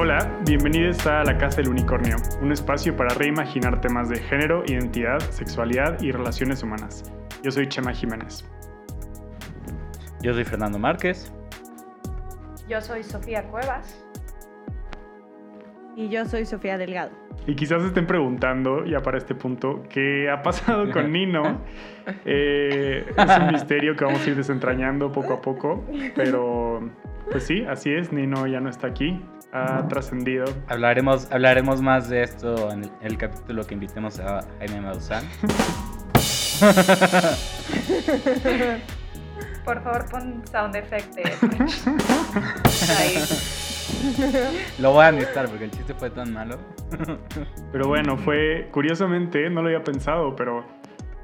[0.00, 5.18] Hola, bienvenidos a La Casa del Unicornio, un espacio para reimaginar temas de género, identidad,
[5.18, 7.02] sexualidad y relaciones humanas.
[7.42, 8.48] Yo soy Chema Jiménez.
[10.22, 11.32] Yo soy Fernando Márquez.
[12.68, 14.00] Yo soy Sofía Cuevas.
[15.96, 17.10] Y yo soy Sofía Delgado.
[17.48, 21.60] Y quizás estén preguntando, ya para este punto, ¿qué ha pasado con Nino?
[22.24, 26.88] Eh, es un misterio que vamos a ir desentrañando poco a poco, pero
[27.32, 29.20] pues sí, así es, Nino ya no está aquí,
[29.52, 30.44] ha trascendido.
[30.68, 35.24] Hablaremos, hablaremos más de esto en el, en el capítulo que invitemos a Jaime Maussan.
[39.64, 41.22] Por favor, pon sound effect de
[42.98, 43.18] Ahí.
[44.78, 46.58] Lo voy a necesitar porque el chiste fue tan malo.
[47.72, 50.64] Pero bueno, fue, curiosamente, no lo había pensado, pero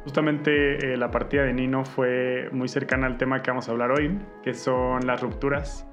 [0.04, 3.92] justamente eh, la partida de Nino fue muy cercana al tema que vamos a hablar
[3.92, 5.86] hoy, que son las rupturas.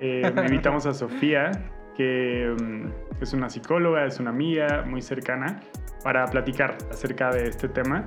[0.00, 1.50] Eh, invitamos a Sofía,
[1.96, 5.60] que mm, es una psicóloga, es una amiga muy cercana,
[6.02, 8.06] para platicar acerca de este tema.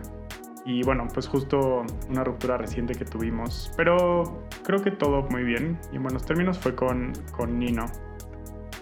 [0.66, 3.72] Y bueno, pues justo una ruptura reciente que tuvimos.
[3.78, 7.86] Pero creo que todo muy bien y en buenos términos fue con, con Nino.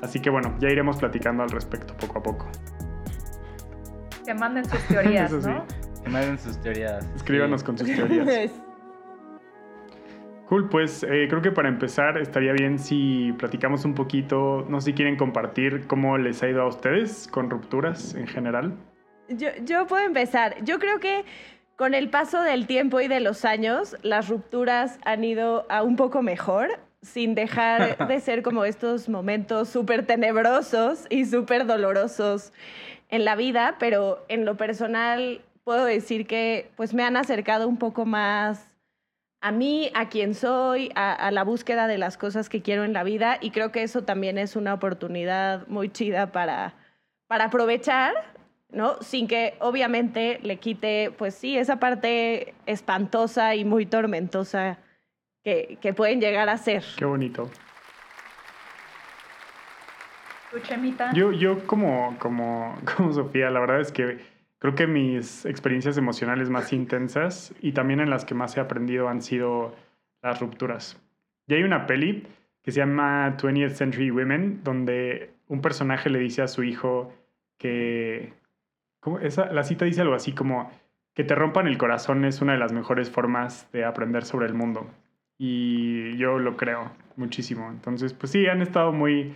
[0.02, 2.48] Así que bueno, ya iremos platicando al respecto poco a poco.
[4.26, 5.50] Que manden sus teorías, Eso sí.
[5.50, 5.66] ¿no?
[6.04, 7.06] Que me den sus teorías.
[7.16, 7.66] Escríbanos Sí.
[7.66, 8.52] con sus teorías.
[10.52, 14.88] Cool, pues eh, creo que para empezar estaría bien si platicamos un poquito, no sé
[14.88, 18.74] si quieren compartir cómo les ha ido a ustedes con rupturas en general.
[19.30, 20.62] Yo, yo puedo empezar.
[20.66, 21.24] Yo creo que
[21.78, 25.96] con el paso del tiempo y de los años, las rupturas han ido a un
[25.96, 32.52] poco mejor, sin dejar de ser como estos momentos súper tenebrosos y súper dolorosos
[33.08, 37.78] en la vida, pero en lo personal puedo decir que pues me han acercado un
[37.78, 38.71] poco más
[39.42, 42.94] a mí, a quien soy, a, a la búsqueda de las cosas que quiero en
[42.94, 46.76] la vida y creo que eso también es una oportunidad muy chida para,
[47.28, 48.14] para aprovechar,
[48.70, 49.02] ¿no?
[49.02, 54.78] Sin que obviamente le quite, pues sí, esa parte espantosa y muy tormentosa
[55.44, 56.84] que, que pueden llegar a ser.
[56.96, 57.50] Qué bonito.
[61.14, 64.20] Yo, yo como, como, como Sofía, la verdad es que
[64.62, 69.10] creo que mis experiencias emocionales más intensas y también en las que más he aprendido
[69.10, 69.76] han sido
[70.22, 71.02] las rupturas.
[71.48, 72.28] Y hay una peli
[72.62, 77.12] que se llama 20th Century Women, donde un personaje le dice a su hijo
[77.58, 78.34] que...
[79.24, 80.70] Esa, la cita dice algo así como
[81.16, 84.54] que te rompan el corazón es una de las mejores formas de aprender sobre el
[84.54, 84.88] mundo.
[85.40, 87.68] Y yo lo creo muchísimo.
[87.72, 89.34] Entonces, pues sí, han estado muy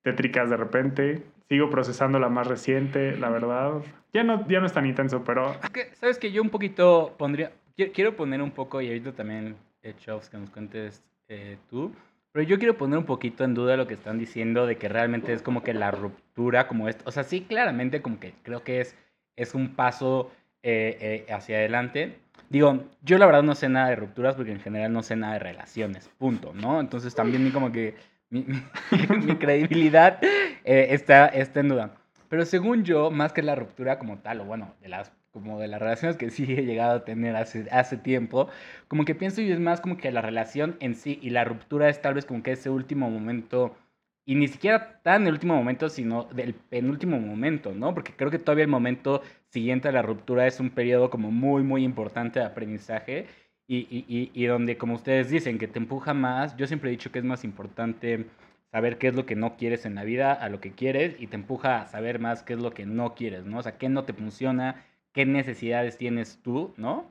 [0.00, 1.22] tétricas de repente.
[1.48, 3.74] Sigo procesando la más reciente, la verdad.
[4.12, 5.54] Ya no, ya no es tan intenso, pero
[5.94, 7.52] ¿sabes que Yo un poquito pondría.
[7.76, 9.56] qui- Quiero poner un poco, y ahorita también,
[9.98, 11.92] Chops, que nos cuentes eh, tú.
[12.32, 15.32] Pero yo quiero poner un poquito en duda lo que están diciendo de que realmente
[15.32, 17.04] es como que la ruptura, como esto.
[17.06, 18.96] O sea, sí, claramente, como que creo que es,
[19.36, 20.30] es un paso
[20.62, 22.16] eh, eh, hacia adelante.
[22.50, 25.34] Digo, yo la verdad no sé nada de rupturas porque en general no sé nada
[25.34, 26.80] de relaciones, punto, ¿no?
[26.80, 27.94] Entonces también como que
[28.36, 28.62] mi, mi-
[29.26, 30.18] mi credibilidad
[30.64, 31.90] eh, está, está en duda.
[32.28, 35.68] Pero según yo, más que la ruptura como tal, o bueno, de las, como de
[35.68, 38.48] las relaciones que sí he llegado a tener hace, hace tiempo,
[38.88, 41.88] como que pienso yo es más como que la relación en sí y la ruptura
[41.88, 43.76] es tal vez como que ese último momento,
[44.24, 47.94] y ni siquiera tan el último momento, sino del penúltimo momento, ¿no?
[47.94, 51.62] Porque creo que todavía el momento siguiente a la ruptura es un periodo como muy,
[51.62, 53.26] muy importante de aprendizaje
[53.68, 57.10] y, y, y, donde, como ustedes dicen, que te empuja más, yo siempre he dicho
[57.10, 58.26] que es más importante
[58.70, 61.26] saber qué es lo que no quieres en la vida a lo que quieres y
[61.26, 63.58] te empuja a saber más qué es lo que no quieres, ¿no?
[63.58, 67.10] O sea, qué no te funciona, qué necesidades tienes tú, ¿no?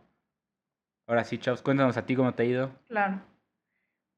[1.07, 2.71] Ahora sí, Chavos, cuéntanos a ti cómo te ha ido.
[2.87, 3.21] Claro.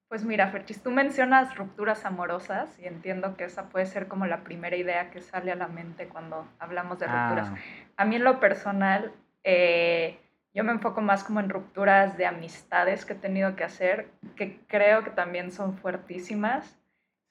[0.10, 4.44] Pues mira, Ferchis, tú mencionas rupturas amorosas y entiendo que esa puede ser como la
[4.44, 7.50] primera idea que sale a la mente cuando hablamos de rupturas.
[7.52, 7.58] Ah,
[7.98, 9.12] A mí en lo personal,
[9.44, 10.18] eh,
[10.58, 14.60] yo me enfoco más como en rupturas de amistades que he tenido que hacer, que
[14.66, 16.66] creo que también son fuertísimas,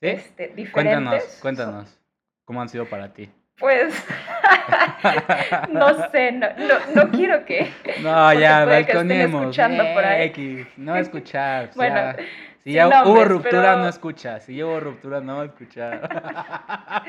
[0.01, 0.11] ¿sí?
[0.11, 0.71] este, diferentes.
[0.73, 2.01] Cuéntanos, cuéntanos.
[2.45, 3.29] ¿Cómo han sido para ti?
[3.59, 3.93] Pues,
[5.73, 7.69] no sé, no, no, no quiero que...
[8.01, 9.43] No, ya, balconemos.
[9.43, 10.27] escuchando por ahí.
[10.27, 11.71] X, no escuchar.
[11.75, 12.17] Bueno, ya.
[12.67, 14.41] Si ya hubo ruptura, pero- no escucha.
[14.41, 16.01] Si ya hubo ruptura, no va a escuchar.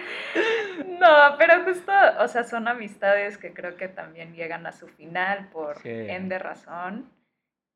[1.00, 5.50] No, pero justo, o sea, son amistades que creo que también llegan a su final
[5.52, 5.90] por Sí.
[5.90, 7.10] ende razón.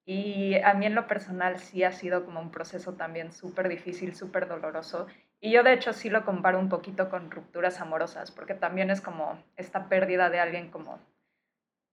[0.06, 4.16] Y a mí en lo personal sí ha sido como un proceso también súper difícil,
[4.16, 5.07] súper doloroso.
[5.39, 9.01] Y yo de hecho sí lo comparo un poquito con rupturas amorosas, porque también es
[9.01, 11.00] como esta pérdida de alguien como,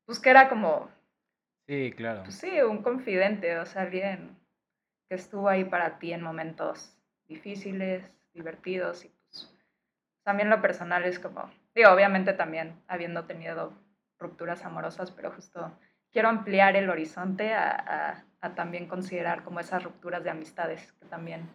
[0.07, 0.91] pues que era como,
[1.67, 2.23] Sí, claro.
[2.25, 4.38] pues sí, un confidente, o sea, alguien
[5.09, 6.97] que estuvo ahí para ti en momentos
[7.27, 9.53] difíciles, divertidos y pues
[10.23, 13.73] también lo personal es como, digo, obviamente también habiendo tenido
[14.19, 15.73] rupturas amorosas, pero justo
[16.13, 21.49] quiero ampliar el horizonte a, a, también considerar como esas rupturas de amistades, que también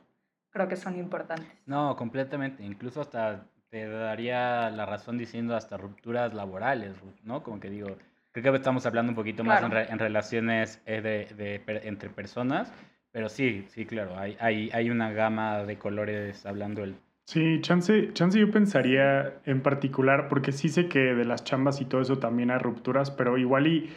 [0.50, 1.48] creo que son importantes.
[1.66, 2.64] No, completamente.
[2.64, 7.42] Incluso hasta te daría la razón diciendo hasta rupturas laborales, ¿no?
[7.42, 7.88] Como que digo,
[8.32, 12.72] creo que estamos hablando un poquito más en, en, relaciones eh, de, de, entre personas,
[13.14, 16.96] pero sí, sí, claro, hay, hay, hay una gama de colores hablando el
[17.26, 21.86] Sí, chance, chance yo pensaría en particular, porque sí sé que de las chambas y
[21.86, 23.94] todo eso también hay rupturas, pero igual y,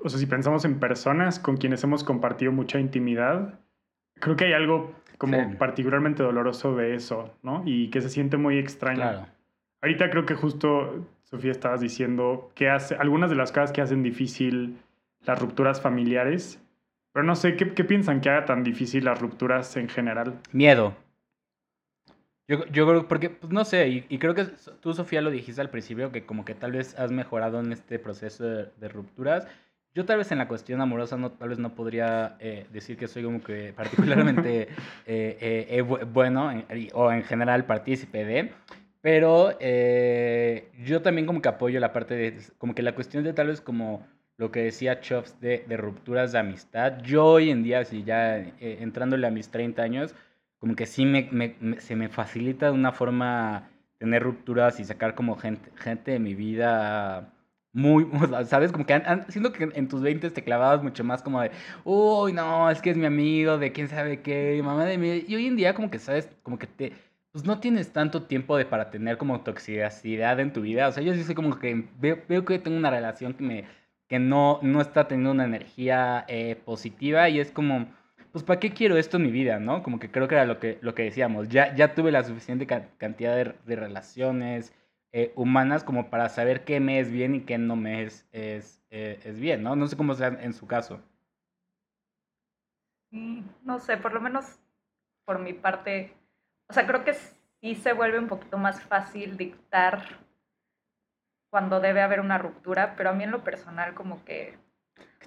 [0.00, 3.60] o sea, si pensamos en personas con quienes hemos compartido mucha intimidad,
[4.14, 7.62] creo que hay algo como particularmente doloroso de eso, ¿no?
[7.64, 9.00] Y que se siente muy extraño.
[9.00, 9.26] Claro.
[9.80, 14.02] Ahorita creo que justo, Sofía, estabas diciendo que hace, algunas de las cosas que hacen
[14.02, 14.76] difícil
[15.24, 16.60] las rupturas familiares,
[17.12, 20.38] pero no sé, ¿qué, qué piensan que haga tan difícil las rupturas en general?
[20.52, 20.94] Miedo.
[22.48, 24.46] Yo, yo creo, porque, pues no sé, y, creo que
[24.80, 27.98] tú, Sofía, lo dijiste al principio, que como que tal vez has mejorado en este
[27.98, 29.46] proceso de, rupturas.
[29.94, 33.06] Yo tal vez en la cuestión amorosa no, tal vez no podría eh, decir que
[33.06, 34.68] soy como que particularmente
[35.06, 36.52] eh, eh, bueno
[36.94, 38.52] o en general partícipe de,
[39.02, 39.58] pero
[40.78, 43.60] yo también como que apoyo la parte de, como que la cuestión de tal vez
[43.60, 44.06] como
[44.38, 47.02] lo que decía Chops de, de rupturas de amistad.
[47.02, 50.14] Yo hoy en día, si ya entrándole a mis 30 años,
[50.58, 53.68] como que sí me, se me facilita de una forma
[53.98, 57.32] tener rupturas y sacar como gente, gente de mi vida
[57.72, 58.06] muy,
[58.46, 58.72] ¿sabes?
[58.72, 61.50] Como que siento que en tus 20 te clavabas mucho más como de,
[61.84, 65.24] uy, no, es que es mi amigo, de quién sabe qué, mamá de mí.
[65.26, 66.28] Y hoy en día como que, ¿sabes?
[66.42, 66.92] Como que te,
[67.32, 70.88] pues no tienes tanto tiempo de para tener como toxicidad en tu vida.
[70.88, 73.64] O sea, yo sí sé como que veo, veo que tengo una relación que me,
[74.08, 77.86] que no, no está teniendo una energía eh, positiva y es como
[78.32, 79.82] pues ¿para qué quiero esto en mi vida, no?
[79.82, 82.66] Como que creo que era lo que, lo que decíamos, ya, ya tuve la suficiente
[82.66, 84.72] cantidad de, relaciones
[85.12, 88.82] eh, humanas como para saber qué me es bien y qué no me es, es,
[88.90, 89.76] eh, es bien, ¿no?
[89.76, 91.00] No sé cómo sea en su caso.
[93.10, 94.58] No sé, por lo menos
[95.24, 96.14] por mi parte,
[96.68, 100.02] o sea, creo que sí se vuelve un poquito más fácil dictar
[101.50, 104.56] cuando debe haber una ruptura, pero a mí en lo personal como que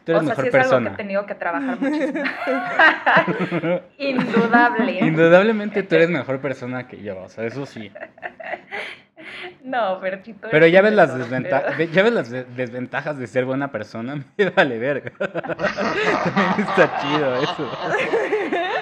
[0.04, 0.78] Tú eres o sea, mejor sí es persona.
[0.78, 2.24] algo que he tenido que trabajar muchísimo.
[3.98, 5.00] Indudable.
[5.00, 7.92] Indudablemente tú eres mejor persona que yo, o sea, eso sí.
[9.64, 10.20] No, pero
[10.50, 14.26] Pero ya ves, las desventajas, ya ves las desventajas de ser buena persona.
[14.36, 15.12] Me vale verga.
[15.20, 17.72] También está chido eso.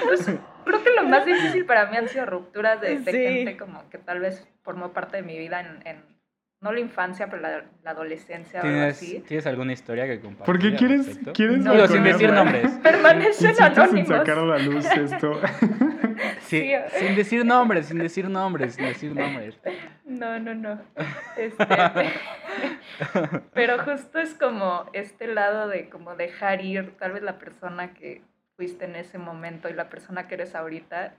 [0.06, 0.25] Pues,
[0.65, 4.21] creo que lo más difícil para mí han sido rupturas de, gente como que tal
[4.21, 6.03] vez formó parte de mi vida en
[6.61, 9.23] no la infancia, pero la, adolescencia o algo así.
[9.27, 10.45] ¿Tienes alguna historia que compartir?
[10.45, 12.71] ¿Por qué quieres, quieres no, sin decir nombres.
[12.83, 13.89] Permanecen anónimos.
[13.91, 15.39] sin sacar a la luz esto.
[16.41, 19.57] sí, sin decir nombres, sin decir nombres, sin decir nombres.
[20.06, 20.81] No, no, no.
[21.38, 21.65] Este,
[23.53, 28.21] pero justo es como este lado de como dejar ir tal vez la persona que
[28.57, 31.13] fuiste en ese momento y la persona que eres ahorita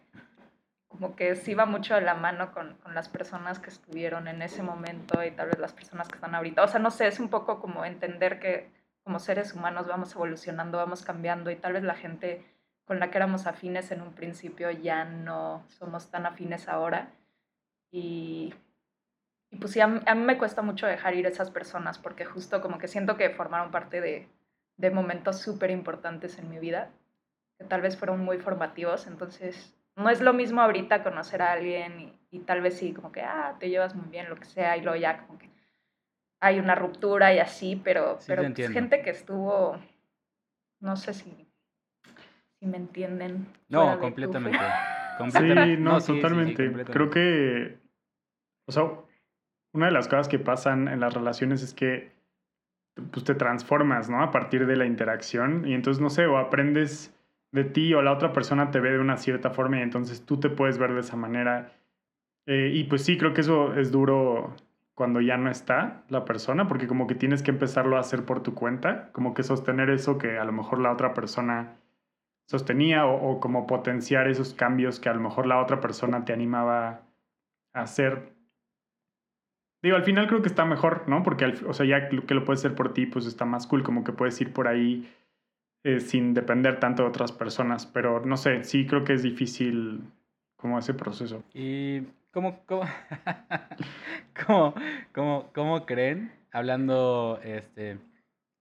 [0.90, 4.42] como que sí va mucho de la mano con, con, las personas que estuvieron en
[4.42, 6.64] ese momento y tal vez las personas que están ahorita.
[6.64, 8.68] O sea, no sé, es un poco como entender que
[9.04, 12.44] como seres humanos vamos evolucionando, vamos cambiando y tal vez la gente
[12.84, 17.12] con la que éramos afines en un principio ya no somos tan afines ahora.
[17.92, 18.52] Y,
[19.50, 22.24] y pues sí, a mí, a mí me cuesta mucho dejar ir esas personas porque
[22.24, 24.28] justo como que siento que formaron parte de,
[24.76, 26.90] de momentos súper importantes en mi vida,
[27.58, 29.06] que tal vez fueron muy formativos.
[29.06, 33.22] Entonces no es lo mismo ahorita conocer a alguien y, tal vez sí, como que,
[33.22, 35.50] ah, te llevas muy bien, lo que sea, y luego ya como que
[36.40, 39.78] hay una ruptura y así, pero, pero pues, gente que estuvo,
[40.80, 41.46] no sé si,
[42.58, 43.46] si me entienden.
[43.68, 44.58] No, completamente.
[45.32, 46.72] Sí, no, totalmente.
[46.84, 47.78] Creo que,
[48.66, 48.84] o sea,
[49.74, 52.12] una de las cosas que pasan en las relaciones es que
[53.12, 54.22] pues, te transformas, ¿no?
[54.22, 57.14] A partir de la interacción y entonces, no sé, o aprendes
[57.52, 60.38] de ti o la otra persona te ve de una cierta forma y entonces tú
[60.38, 61.72] te puedes ver de esa manera.
[62.46, 64.54] Eh, y pues sí, creo que eso es duro
[64.94, 68.42] cuando ya no está la persona, porque como que tienes que empezarlo a hacer por
[68.42, 71.78] tu cuenta, como que sostener eso que a lo mejor la otra persona
[72.46, 77.02] sostenía o, como potenciar esos cambios que a lo mejor la otra persona te animaba
[77.72, 78.34] a hacer.
[79.82, 81.22] Digo, al final creo que está mejor, ¿no?
[81.22, 84.04] Porque, o sea, ya que lo puedes hacer por ti, pues está más cool, como
[84.04, 85.08] que puedes ir por ahí
[85.84, 90.12] eh, sin depender tanto de otras personas, pero no sé, sí creo que es difícil
[90.56, 91.42] como ese proceso.
[91.54, 92.82] ¿Y cómo, cómo,
[94.46, 94.74] cómo,
[95.12, 96.32] cómo, cómo creen?
[96.52, 97.98] Hablando, este,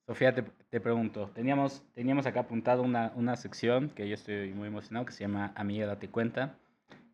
[0.07, 4.67] Sofía, te, te, pregunto, teníamos, teníamos acá apuntado una, una sección que yo estoy muy
[4.67, 6.57] emocionado, que se llama Amiga, date cuenta.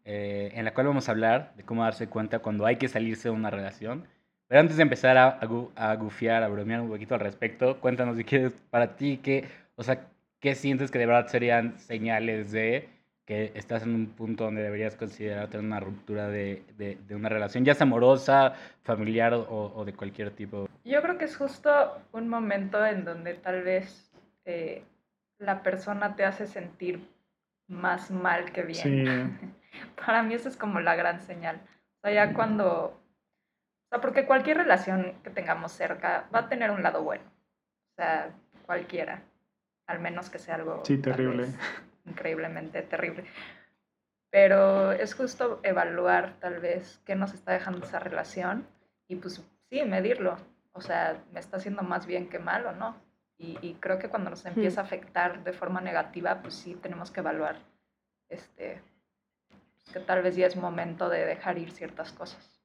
[0.05, 3.29] eh, en la cual vamos a hablar de cómo darse cuenta cuando hay que salirse
[3.29, 4.07] de una relación.
[4.47, 5.39] Pero antes de empezar a,
[5.75, 9.45] a, a gufiar, a bromear un poquito al respecto, cuéntanos si quieres para ti, qué,
[9.75, 10.08] o sea,
[10.39, 12.89] ¿qué sientes que de verdad serían señales de
[13.25, 17.27] que estás en un punto donde deberías considerar tener una ruptura de, de, de una
[17.27, 18.53] relación, ya sea amorosa,
[18.84, 20.70] familiar o, o de cualquier tipo?
[20.84, 24.12] Yo creo que es justo un momento en donde tal vez
[24.46, 24.84] eh,
[25.39, 27.10] la persona te hace sentir
[27.67, 29.38] más mal que bien.
[29.39, 29.48] Sí.
[30.05, 31.60] Para mí esa es como la gran señal.
[31.98, 32.86] O sea, ya cuando...
[32.86, 37.24] O sea, porque cualquier relación que tengamos cerca va a tener un lado bueno.
[37.25, 38.29] O sea,
[38.65, 39.24] cualquiera.
[39.88, 40.84] Al menos que sea algo...
[40.86, 41.44] Sí, terrible.
[41.44, 41.56] vez
[42.06, 43.25] increíblemente terrible.
[44.32, 48.68] Pero es justo evaluar tal vez qué nos está dejando esa relación
[49.08, 50.38] y pues sí, medirlo.
[50.74, 52.96] O sea, ¿me está haciendo más bien que mal o no?
[53.38, 57.12] Y, y creo que cuando nos empieza a afectar de forma negativa, pues sí tenemos
[57.12, 57.58] que evaluar
[58.30, 58.82] este,
[59.94, 62.60] que tal vez ya es momento de dejar ir ciertas cosas.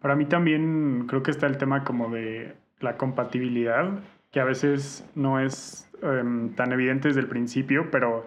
[0.00, 3.90] Para mí también creo que está el tema como de la compatibilidad,
[4.30, 8.26] que a veces no es em, tan evidente desde el principio, pero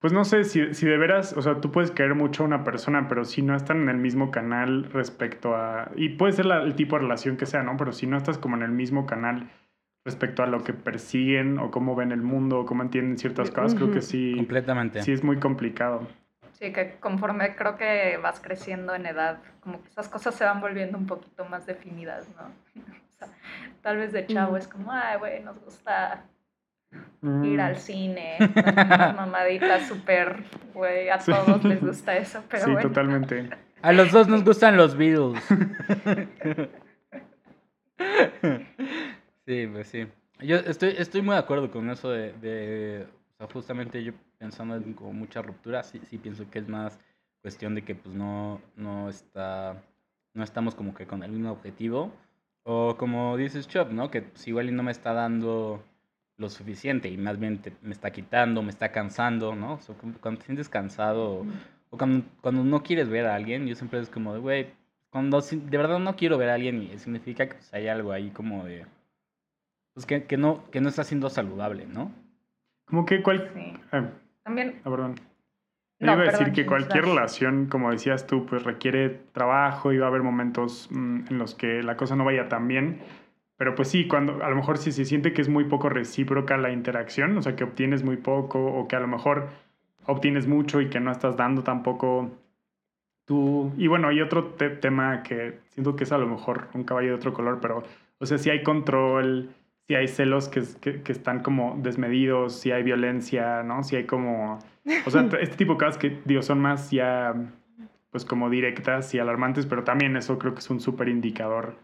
[0.00, 2.64] pues no sé si, si de veras, o sea, tú puedes querer mucho a una
[2.64, 6.62] persona, pero si no están en el mismo canal respecto a, y puede ser la-
[6.62, 7.76] el tipo de relación que sea, ¿no?
[7.76, 9.48] Pero si no estás como en el mismo canal
[10.04, 13.76] respecto a lo que persiguen o cómo ven el mundo o cómo entienden ciertas cosas,
[13.76, 15.00] creo que sí, Completamente.
[15.02, 16.08] sí es muy complicado.
[16.54, 20.60] Sí, que conforme creo que vas creciendo en edad, como que esas cosas se van
[20.60, 22.50] volviendo un poquito más definidas, ¿no?
[23.22, 23.28] O sea,
[23.82, 24.56] tal vez de chavo Ujú.
[24.56, 26.24] es como, ay, güey, nos gusta
[27.20, 28.36] Mm, ir al cine,
[29.16, 30.42] mamaditas súper,
[30.74, 31.30] güey, a Sí.
[31.32, 32.88] todos les gusta eso, pero sí, bueno.
[32.88, 33.48] totalmente.
[33.80, 35.42] A los dos nos gustan los Beatles.
[39.46, 40.06] sí, pues sí.
[40.40, 44.76] Yo estoy, estoy muy de acuerdo con eso de, de o sea, justamente yo pensando
[44.76, 46.98] en como mucha ruptura, sí, sí pienso que es más
[47.40, 49.76] cuestión de que pues no, no está,
[50.34, 52.12] no estamos como que con el mismo objetivo.
[52.64, 54.10] O como dices Chop, ¿no?
[54.10, 55.82] Que pues, igual y no me está dando
[56.38, 59.74] lo suficiente y más bien te- me está quitando, me está cansando, ¿no?
[59.74, 61.46] O sea, cuando te sientes cansado o-
[61.90, 64.66] o cuando, cuando no quieres ver a alguien, yo siempre es como de, güey,
[65.10, 68.30] cuando de verdad no quiero ver a alguien y significa que pues, hay algo ahí
[68.30, 68.86] como de,
[69.94, 72.10] pues que, que, no, que no está siendo saludable, ¿no?
[72.86, 73.50] Como que cual...
[73.54, 73.74] Sí.
[73.92, 74.08] ah,
[74.42, 75.14] También, ah, perdón.
[76.00, 79.98] No, iba a decir perdón, que cualquier relación, como decías tú, pues requiere trabajo y
[79.98, 83.00] va a haber momentos mm, en los que la cosa no vaya tan bien.
[83.62, 86.56] Pero pues sí, cuando a lo mejor si se siente que es muy poco recíproca
[86.56, 89.50] la interacción, o sea, que obtienes muy poco o que a lo mejor
[90.04, 92.28] obtienes mucho y que no estás dando tampoco
[93.24, 93.72] tú.
[93.76, 97.10] Y bueno, hay otro te- tema que siento que es a lo mejor un caballo
[97.10, 97.84] de otro color, pero,
[98.18, 99.50] o sea, si hay control,
[99.86, 103.84] si hay celos que, que, que están como desmedidos, si hay violencia, ¿no?
[103.84, 104.58] Si hay como...
[105.06, 107.32] O sea, este tipo de cosas que, digo, son más ya,
[108.10, 111.76] pues como directas y alarmantes, pero también eso creo que es un súper indicador.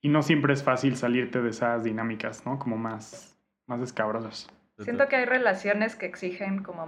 [0.00, 2.58] Y no siempre es fácil salirte de esas dinámicas, ¿no?
[2.58, 3.36] Como más,
[3.66, 4.48] más escabrosas.
[4.78, 6.86] siento que hay relaciones que exigen como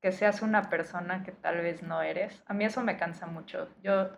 [0.00, 2.42] que seas una persona que tal vez no eres.
[2.46, 3.68] A mí eso me cansa mucho.
[3.82, 4.10] Yo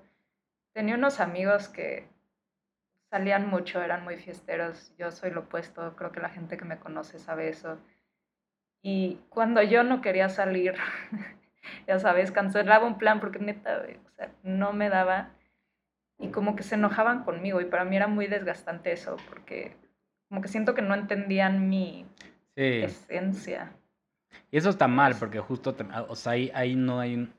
[0.72, 2.08] tenía unos amigos que
[3.08, 4.92] salían mucho, eran muy fiesteros.
[4.98, 7.78] Yo soy lo opuesto, creo que la gente que me conoce sabe eso.
[8.82, 10.74] Y cuando yo no quería salir,
[11.86, 15.30] ya sabes, cancelaba un plan porque neta, o sea, no me daba.
[16.18, 19.76] Y como que se enojaban conmigo y para mí era muy desgastante eso porque
[20.28, 22.06] como que siento que no entendían mi
[22.56, 22.82] Sí.
[22.82, 23.72] esencia.
[24.50, 27.30] Y eso está mal, porque justo, te- o sea, ahí, ahí no hay,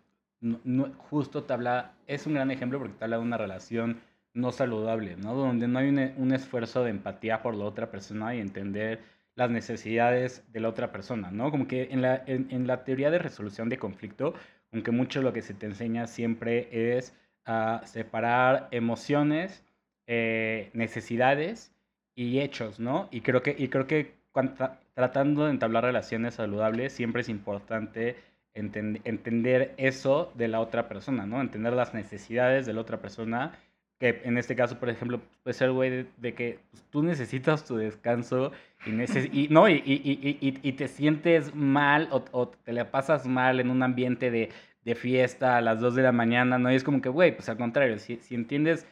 [0.42, 4.00] no, no- justo te habla, es un gran ejemplo porque te habla de una relación
[4.34, 5.34] no saludable, ¿no?
[5.34, 9.02] Donde no hay un, un esfuerzo de empatía por la otra persona y entender
[9.36, 11.50] las necesidades de la otra persona, ¿no?
[11.50, 14.34] Como que en la, en, en la teoría de resolución de conflicto,
[14.72, 17.16] aunque mucho lo que se te enseña siempre es
[17.48, 19.64] a separar emociones,
[20.06, 21.72] eh, necesidades
[22.16, 23.08] y hechos, ¿no?
[23.12, 27.30] Y creo que, y creo que cuan- tra- tratando de entablar relaciones saludables, siempre es
[27.30, 28.16] importante
[28.56, 31.42] enten- entender eso de la otra persona, ¿no?
[31.42, 33.54] Entender las necesidades de la otra persona,
[34.00, 37.78] que en este caso, por ejemplo, puede ser, güey, de, que pues, tú necesitas tu
[37.78, 38.52] descanso
[38.86, 38.92] y,
[39.34, 43.70] y, no, y, y- y- te sientes mal o, o te la pasas mal en
[43.72, 44.50] un ambiente de,
[44.88, 46.72] de fiesta a las 2 de la mañana, ¿no?
[46.72, 48.88] Y es como que, güey, pues al contrario, si, si entiendes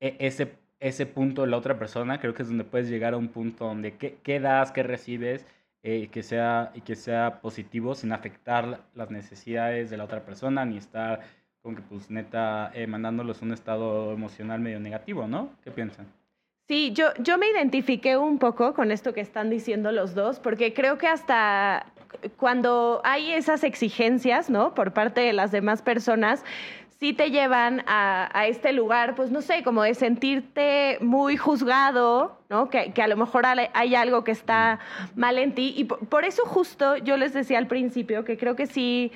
[0.00, 3.18] e- ese, ese punto de la otra persona, creo que es donde puedes llegar a
[3.18, 5.44] un punto donde qué, qué das, qué recibes,
[5.82, 10.64] eh, que sea, y que sea positivo sin afectar las necesidades de la otra persona,
[10.64, 11.20] ni estar
[11.60, 15.50] como que, pues, neta, eh, mandándolos un estado emocional medio negativo, ¿no?
[15.62, 16.06] ¿Qué piensan?
[16.68, 20.72] Sí, yo, yo me identifiqué un poco con esto que están diciendo los dos, porque
[20.72, 21.91] creo que hasta
[22.36, 24.74] cuando hay esas exigencias, ¿no?
[24.74, 26.44] Por parte de las demás personas,
[27.02, 32.38] sí te llevan a, a, este lugar, pues no sé, como de sentirte muy juzgado,
[32.48, 32.70] ¿no?
[32.70, 34.78] Que, que, a lo mejor hay algo que está
[35.16, 35.74] mal en ti.
[35.76, 39.10] Y por, por, eso justo yo les decía al principio que creo que sí,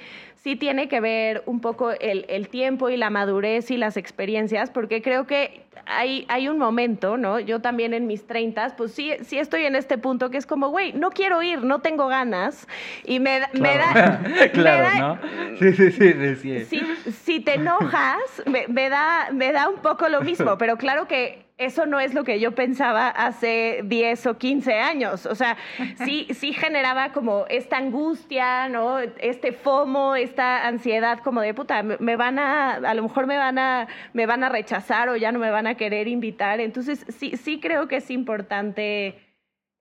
[0.46, 4.70] sí tiene que ver un poco el, el tiempo y la madurez y las experiencias,
[4.70, 7.40] porque creo que hay, hay un momento, ¿no?
[7.40, 10.68] Yo también en mis treintas, pues sí, sí estoy en este punto que es como,
[10.68, 12.68] güey, no quiero ir, no tengo ganas.
[13.04, 14.20] Y me, claro.
[14.22, 14.50] me da...
[14.52, 15.18] claro, me da, ¿no?
[15.58, 16.64] Sí, sí, sí.
[16.66, 21.08] Si, si te enojas, me, me, da, me da un poco lo mismo, pero claro
[21.08, 25.24] que eso no es lo que yo pensaba hace 10 o 15 años.
[25.24, 25.56] O sea,
[26.04, 28.98] sí, sí generaba como esta angustia, ¿no?
[28.98, 33.58] Este FOMO, esta ansiedad como de puta, me van a, a lo mejor me van
[33.58, 36.60] a, me van a rechazar o ya no me van a querer invitar.
[36.60, 39.18] Entonces, sí, sí creo que es importante,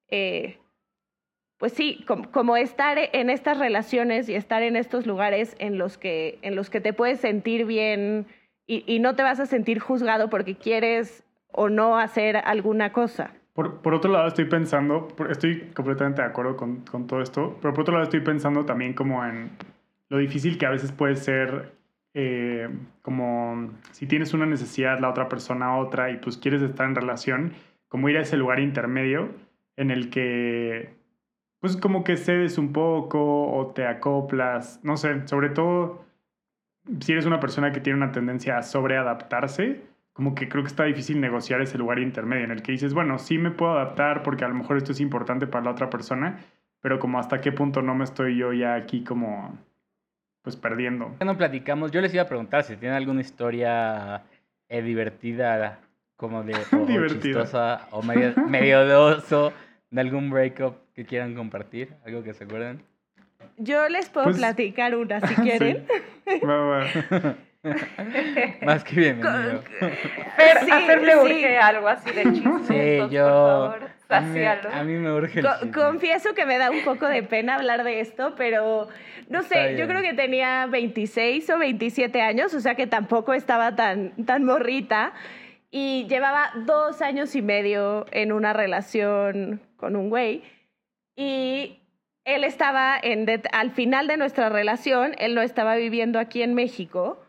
[0.09, 0.59] eh,
[1.57, 5.97] pues sí, como, como, estar en estas relaciones y estar en estos lugares en los
[5.97, 8.27] que, en los que te puedes sentir bien
[8.65, 11.25] y, y no te vas a sentir juzgado porque quieres
[11.55, 13.31] o no hacer alguna cosa.
[13.53, 17.83] Por, otro lado, estoy pensando, estoy completamente de acuerdo con, con, todo esto, pero por
[17.83, 19.49] otro lado estoy pensando también como en
[20.09, 21.71] lo difícil que a veces puede ser,
[22.13, 22.69] eh,
[23.01, 27.53] como si tienes una necesidad, la otra persona otra, y pues quieres estar en relación,
[27.87, 29.29] como ir a ese lugar intermedio
[29.77, 30.93] en el que,
[31.61, 36.03] pues como que cedes un poco o te acoplas, no sé, sobre todo
[36.99, 39.81] si eres una persona que tiene una tendencia a sobreadaptarse,
[40.15, 43.19] como que creo que está difícil negociar ese lugar intermedio en el que dices, bueno,
[43.19, 46.39] sí me puedo adaptar porque a lo mejor esto es importante para la otra persona,
[46.79, 49.59] pero como hasta qué punto no me estoy yo ya aquí como
[50.41, 51.13] pues perdiendo.
[51.19, 54.23] No platicamos, yo les iba a preguntar si tienen alguna historia
[54.69, 55.81] eh, divertida,
[56.15, 57.21] como de o, divertida.
[57.21, 59.51] chistosa o medio, medio de oso,
[59.89, 62.81] de algún breakup que quieran compartir, algo que se acuerden.
[63.57, 65.85] Yo les puedo pues, platicar una si quieren.
[67.65, 68.65] Sí.
[68.65, 69.63] Más que bienvenido.
[69.79, 71.55] Sí, a Fer le urge sí.
[71.55, 72.59] algo así de chisme.
[72.67, 73.73] Sí, yo.
[73.73, 75.71] Por favor, a, mí, a mí me urge el Co chisme.
[75.71, 78.87] Confieso que me da un poco de pena hablar de esto, pero
[79.29, 83.75] no sé, yo creo que tenía 26 o 27 años, o sea que tampoco estaba
[83.75, 85.13] tan, tan morrita.
[85.71, 90.43] Y llevaba dos años y medio en una relación con un güey.
[91.17, 91.79] Y
[92.23, 97.24] él estaba en al final de nuestra relación, él no estaba viviendo aquí en México.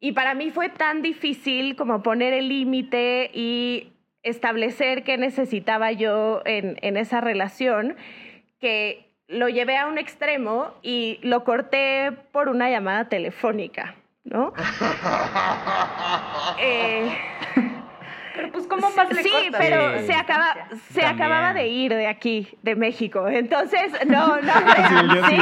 [0.00, 6.40] Y para mí fue tan difícil como poner el límite y establecer qué necesitaba yo
[6.44, 7.96] en, en, esa relación,
[8.58, 14.52] que lo llevé a un extremo y lo corté por una llamada telefónica, ¿no?
[16.60, 17.16] eh,
[18.40, 20.54] pero pues cómo más le Sí, pero Sí, se, acaba,
[20.92, 21.14] se también.
[21.14, 23.28] acababa de ir de aquí, de México.
[23.28, 24.52] Entonces, no, no.
[25.28, 25.36] Sí,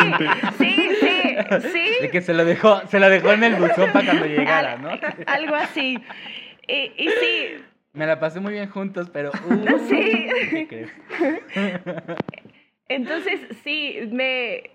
[0.59, 2.03] sí, sí, sí, sí.
[2.03, 4.91] De que se lo dejó, se lo dejó en el buzón para cuando llegara, ¿no?
[5.27, 5.99] Algo así.
[6.67, 9.31] Y, y sí, Me la pasé muy bien juntos, pero.
[9.49, 10.29] uh, Sí.
[10.51, 10.91] ¿Qué crees?
[12.89, 14.71] Entonces, sí, me,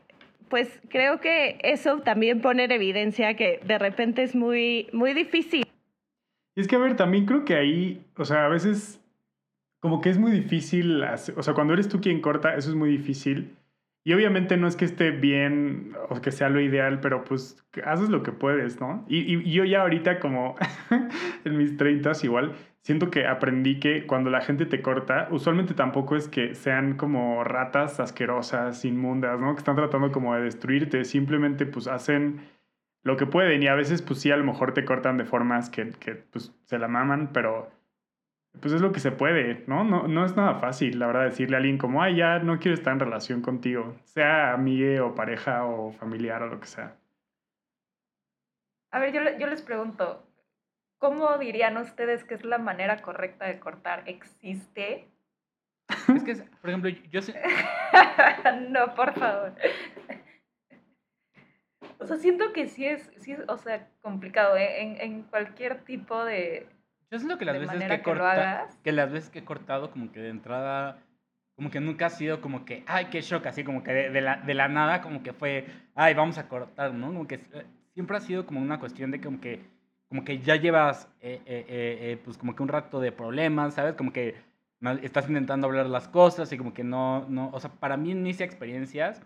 [0.50, 5.66] pues creo que eso también pone en evidencia que de repente es muy, muy difícil.
[6.56, 9.00] Y es que, a ver, también creo que ahí, o sea, a veces
[9.82, 12.76] como que es muy difícil, hacer- o sea, cuando eres tú quien corta, eso es
[12.76, 13.58] muy difícil.
[14.06, 18.10] Y obviamente no es que esté bien o que sea lo ideal, pero pues haces
[18.10, 19.06] lo que puedes, ¿no?
[19.08, 20.56] Y, y- y yo ya ahorita como
[21.46, 26.16] en mis 30 igual, siento que aprendí que cuando la gente te corta, usualmente tampoco
[26.18, 29.54] es que sean como ratas asquerosas, inmundas, ¿no?
[29.56, 32.42] Que están tratando como de destruirte, simplemente pues hacen
[33.04, 35.70] lo que pueden y a veces pues sí, a lo mejor te cortan de formas
[35.70, 37.72] que, que pues se la maman, pero
[38.60, 39.84] pues es lo que se puede, ¿no?
[39.84, 42.76] No, no es nada fácil, la verdad, decirle a alguien como, ay, ya no quiero
[42.76, 46.96] estar en relación contigo, sea amigue o pareja o familiar o lo que sea.
[48.92, 50.24] A ver, yo, yo les pregunto,
[51.00, 54.04] ¿cómo dirían ustedes que es la manera correcta de cortar?
[54.06, 55.10] ¿Existe?
[56.16, 57.34] Es que, por ejemplo, yo sé.
[58.70, 59.54] no, por favor.
[62.04, 64.82] O sea, siento que sí es, sí es o sea, complicado ¿eh?
[64.82, 66.68] en, en cualquier tipo de...
[67.10, 70.12] Yo siento que las veces que, que corta- que las veces que he cortado, como
[70.12, 70.98] que de entrada,
[71.56, 74.22] como que nunca ha sido como que, ay, qué shock, así como que de, de
[74.22, 77.08] la, de la nada, como que fue, ay, vamos a cortar, ¿no?
[77.08, 79.62] Como que eh, siempre ha sido como una cuestión de como que,
[80.10, 83.76] como que ya llevas, eh, eh, eh, eh, pues como que un rato de problemas,
[83.76, 83.94] ¿sabes?
[83.94, 84.36] Como que
[85.02, 88.22] estás intentando hablar las cosas y como que no, no, o sea, para mí en
[88.24, 89.22] mis experiencias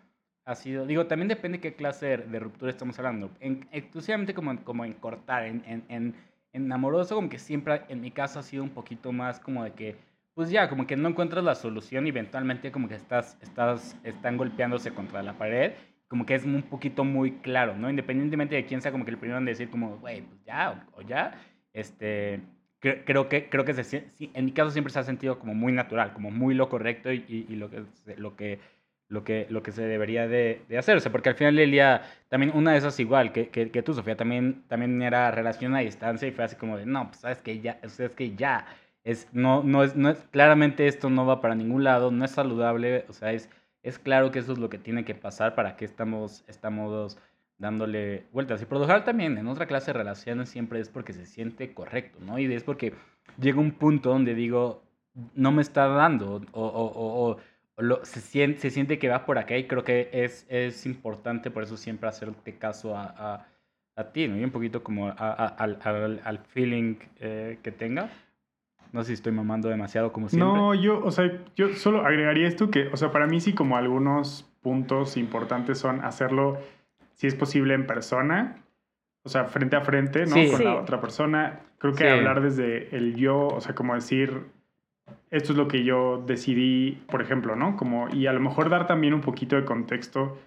[0.48, 4.86] ha sido, digo, también depende qué clase de, ruptura estamos hablando, en, exclusivamente como como
[4.86, 6.16] en cortar, en, en,
[6.54, 9.74] en, amoroso, como que siempre en mi caso ha sido un poquito más como de
[9.74, 9.98] que,
[10.34, 14.38] pues ya, como que no encuentras la solución y eventualmente como que estás, estás, están
[14.38, 15.74] golpeándose contra la pared,
[16.08, 17.90] como que es un poquito muy claro, ¿no?
[17.90, 21.02] Independientemente de quién sea como que el primero en decir como, güey, pues ya, o,
[21.02, 21.34] ya,
[21.74, 22.40] este,
[22.80, 26.14] creo que, creo que se, en mi caso siempre se ha sentido como muy natural,
[26.14, 27.84] como muy lo correcto y, y, lo, que,
[28.16, 28.60] lo, que,
[29.10, 32.52] lo, que, lo que se debería de, de, hacerse, porque al final del día, también
[32.56, 36.28] una de esas igual que, que, que tú, Sofía, también, también era relación a distancia
[36.28, 38.66] y fue así como de, no, pues sabes que ya, es que ya
[39.08, 42.32] es, no, no es, no es, claramente esto no va para ningún lado, no es
[42.32, 43.50] saludable, o sea, es,
[43.82, 47.18] es claro que eso es lo que tiene que pasar para que estamos, estamos
[47.58, 48.62] dándole vueltas.
[48.62, 52.20] Y por lo también en otra clase de relaciones siempre es porque se siente correcto,
[52.22, 52.38] ¿no?
[52.38, 52.94] Y es porque
[53.40, 54.84] llega un punto donde digo,
[55.36, 57.38] no me está dando, o, o, o,
[57.78, 61.52] lo, se, siente, se siente que va por acá y creo que es, es importante
[61.52, 63.48] por eso siempre hacerte caso a, a,
[63.96, 64.38] a ti, ¿no?
[64.38, 68.10] Y un poquito como al, al, al, feeling eh, que tenga.
[68.94, 70.48] No sé si estoy mamando demasiado como siempre.
[70.48, 73.78] No, yo, o sea, yo solo agregaría esto que, o sea, para mí sí como
[73.78, 76.58] algunos puntos importantes son hacerlo,
[77.14, 78.64] si es posible, en persona,
[79.24, 80.36] o sea, frente a frente, ¿no?
[80.52, 81.60] Con la otra persona.
[81.80, 84.46] Creo que hablar desde el yo, o sea, como decir,
[85.30, 87.76] esto es lo que yo decidí, por ejemplo, ¿no?
[87.76, 90.38] Como, y a lo mejor dar también un poquito de contexto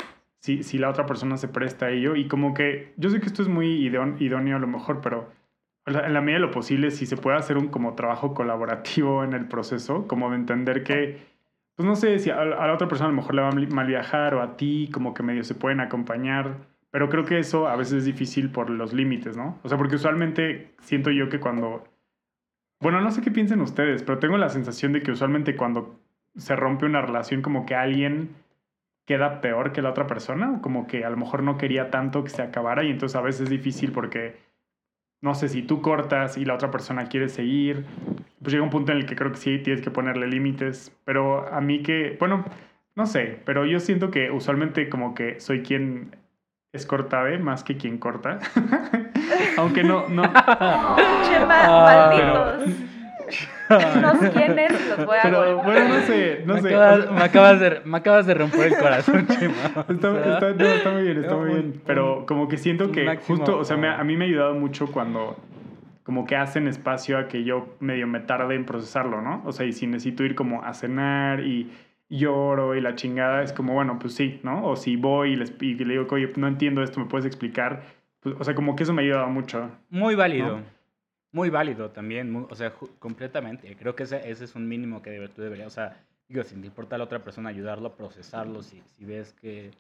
[0.41, 2.17] si, si la otra persona se presta a ello.
[2.17, 5.29] Y como que, yo sé que esto es muy idóneo a lo mejor, pero
[5.87, 9.33] en la medida de lo posible, si se puede hacer un como trabajo colaborativo en
[9.33, 11.19] el proceso, como de entender que,
[11.77, 13.87] pues no sé, si a, la otra persona a lo mejor le va a mal
[13.87, 16.57] viajar o a ti, como que medio se pueden acompañar,
[16.91, 19.59] pero creo que eso a veces es difícil por los límites, ¿no?
[19.63, 21.85] O sea, porque usualmente siento yo que cuando,
[22.81, 25.99] bueno, no sé qué piensen ustedes, pero tengo la sensación de que usualmente cuando
[26.37, 28.31] se rompe una relación, como que alguien
[29.07, 32.25] queda peor que la otra persona, o como que a lo mejor no quería tanto
[32.25, 34.37] que se acabara y entonces a veces es difícil porque
[35.23, 37.85] no sé, si tú cortas y la otra persona quiere seguir,
[38.41, 41.53] pues llega un punto en el que creo que sí tienes que ponerle límites, pero
[41.53, 42.45] a mí que, bueno,
[42.97, 46.17] no sé, pero yo siento que usualmente como que soy quien
[46.73, 48.39] es cortave más que quien corta.
[49.59, 50.23] Aunque no, no.
[50.23, 52.91] Chema, malditos.
[53.71, 56.75] Los quiénes los voy a Pero bueno, no sé, no me sé.
[56.75, 59.85] Acabas, me, acabas de, me acabas de romper el corazón, Chema.
[59.89, 61.83] Está, está, está, muy bien, está muy bien.
[61.87, 64.91] Pero como que siento que justo, o sea, me, a mí me ha ayudado mucho
[64.91, 65.37] cuando
[66.03, 69.43] como que hacen espacio a que yo medio me tarde en procesarlo, ¿no?
[69.45, 71.71] O sea, y si necesito ir como a cenar y
[72.11, 74.67] lloro y la chingada, es como, bueno, pues sí, ¿no?
[74.67, 77.85] O si voy y, les, y le digo, oye, no entiendo esto, ¿me puedes explicar?
[78.21, 79.71] Pues, o sea, como que eso me ha ayudado mucho.
[79.89, 80.61] Muy válido.
[81.33, 83.75] Muy válido también, o sea, completamente.
[83.77, 85.97] Creo que ese, ese, es un mínimo que tú deberías, o sea,
[86.29, 89.71] digo, si te importa a la otra persona ayudarlo a procesarlo, si, si ves que,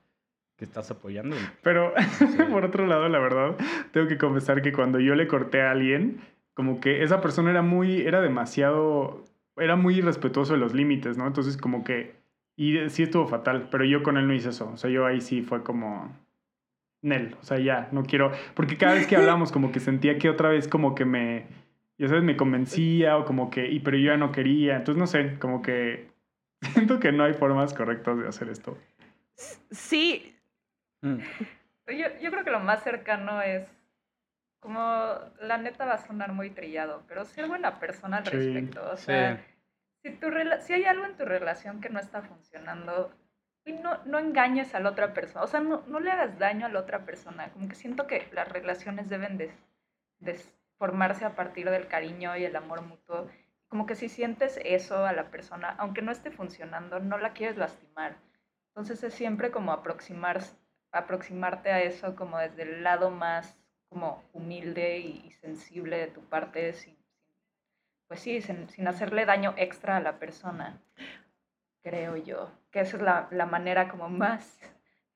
[0.56, 1.34] que estás apoyando.
[1.62, 1.92] Pero,
[2.52, 3.56] por otro lado, la verdad,
[3.92, 6.20] tengo que confesar que cuando yo le corté a alguien,
[6.54, 9.24] como que esa persona era muy, era demasiado,
[9.56, 11.26] era muy irrespetuoso de los límites, ¿no?
[11.26, 12.19] Entonces, como que,
[12.60, 15.22] y sí estuvo fatal, pero yo con él no hice eso, o sea, yo ahí
[15.22, 16.14] sí fue como,
[17.00, 20.28] Nel, o sea, ya, no quiero, porque cada vez que hablamos como que sentía que
[20.28, 21.46] otra vez como que me,
[21.96, 25.06] ya sabes, me convencía o como que, y pero yo ya no quería, entonces no
[25.06, 26.10] sé, como que
[26.74, 28.76] siento que no hay formas correctas de hacer esto.
[29.70, 30.36] Sí.
[31.00, 31.16] Mm.
[31.86, 33.66] Yo, yo creo que lo más cercano es,
[34.60, 38.98] como la neta va a sonar muy trillado, pero ser buena persona al respecto, o
[38.98, 39.42] sea,
[40.02, 40.28] si, tu
[40.60, 43.12] si hay algo en tu relación que no está funcionando,
[43.66, 46.70] no, no engañes a la otra persona, o sea, no, no, le hagas daño a
[46.70, 49.52] la otra persona, como que siento que las relaciones deben de,
[50.18, 50.40] de,
[50.78, 53.28] formarse a partir del cariño y el amor mutuo,
[53.68, 57.58] como que si sientes eso a la persona, aunque no esté funcionando, no la quieres
[57.58, 58.16] lastimar,
[58.68, 60.40] entonces es siempre como aproximar,
[60.90, 63.60] aproximarte a eso como desde el lado más
[63.90, 66.96] como humilde y, sensible de tu parte, sin,
[68.10, 70.82] pues sí, sin, sin hacerle daño extra a la persona
[71.80, 74.58] creo yo, que esa es la, la manera como más,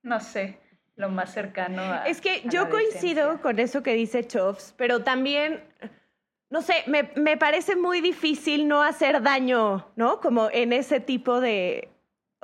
[0.02, 0.60] no sé,
[0.94, 2.06] lo más cercano a...
[2.06, 5.64] Es que yo coincido con eso que dice Chops, pero también,
[6.50, 10.20] no sé, me, me parece muy difícil no hacer daño, ¿no?
[10.20, 11.88] Como en ese tipo de,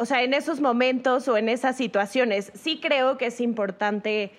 [0.00, 2.50] o sea, en esos momentos o en esas situaciones.
[2.54, 4.32] Sí creo que es importante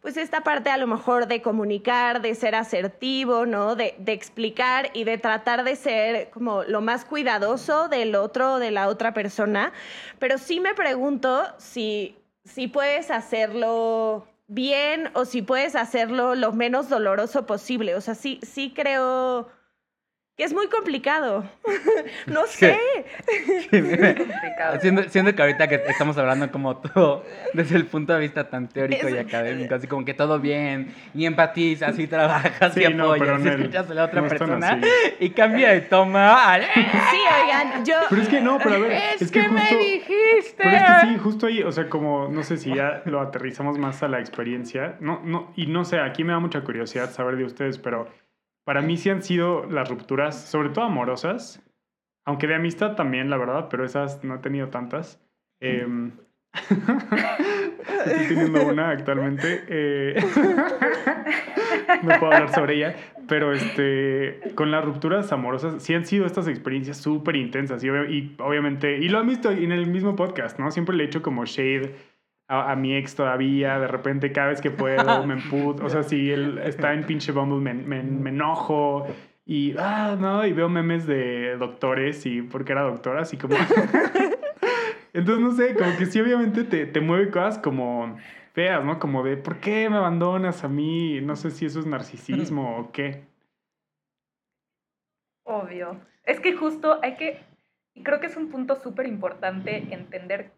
[0.00, 3.76] pues esta parte a lo mejor de comunicar, de ser asertivo, ¿no?
[3.76, 8.70] De, explicar y de tratar de ser como lo más cuidadoso del otro o de
[8.70, 9.72] la otra persona.
[10.18, 16.88] Pero sí me pregunto si, si puedes hacerlo bien o si puedes hacerlo lo menos
[16.88, 17.94] doloroso posible.
[17.94, 19.48] O sea, sí, sí creo
[20.38, 21.44] que es muy complicado.
[22.26, 22.78] no sé.
[24.80, 28.68] Siendo, siendo, que ahorita que estamos hablando como todo desde el punto de vista tan
[28.68, 33.48] teórico y académico, así como que todo bien, y empatizas, y trabajas, y apoyas, y
[33.48, 34.80] escuchas a la otra persona,
[35.18, 36.62] y cambia de toma al...
[36.62, 37.96] Sí, oigan, yo...
[38.08, 40.54] Pero es que no, pero a ver, es, que, me dijiste.
[40.56, 43.78] Pero es que sí, justo ahí, o sea, como, no sé si ya lo aterrizamos
[43.78, 47.36] más a la experiencia, no, no, y no sé, aquí me da mucha curiosidad saber
[47.36, 48.08] de ustedes, pero
[48.68, 51.62] para mí sí han sido las rupturas, sobre todo amorosas,
[52.26, 55.18] aunque de amistad también, la verdad, pero esas no he tenido tantas.
[55.62, 55.86] Eh,
[58.04, 59.64] estoy teniendo una actualmente.
[59.68, 60.16] Eh,
[62.02, 66.46] no puedo hablar sobre ella, pero este, con las rupturas amorosas sí han sido estas
[66.46, 70.70] experiencias súper intensas y, y, obviamente, y lo han visto en el mismo podcast, ¿no?
[70.70, 71.94] Siempre le he hecho como shade
[72.48, 76.30] a, mi ex todavía, de repente cada vez que puedo me emputo, o sea, si
[76.30, 79.06] él está en pinche Bumble me, me, me, enojo
[79.44, 83.56] y, ah, no, y veo memes de doctores y porque era doctora, así como...
[85.12, 88.18] Entonces, no sé, como que sí obviamente te, te mueve cosas como
[88.52, 88.98] feas, ¿no?
[88.98, 91.20] Como de, ¿por qué me abandonas a mí?
[91.22, 93.24] No sé si eso es narcisismo o qué.
[95.44, 95.98] Obvio.
[96.24, 97.40] Es que justo hay que,
[97.94, 100.52] y creo que es un punto súper importante entender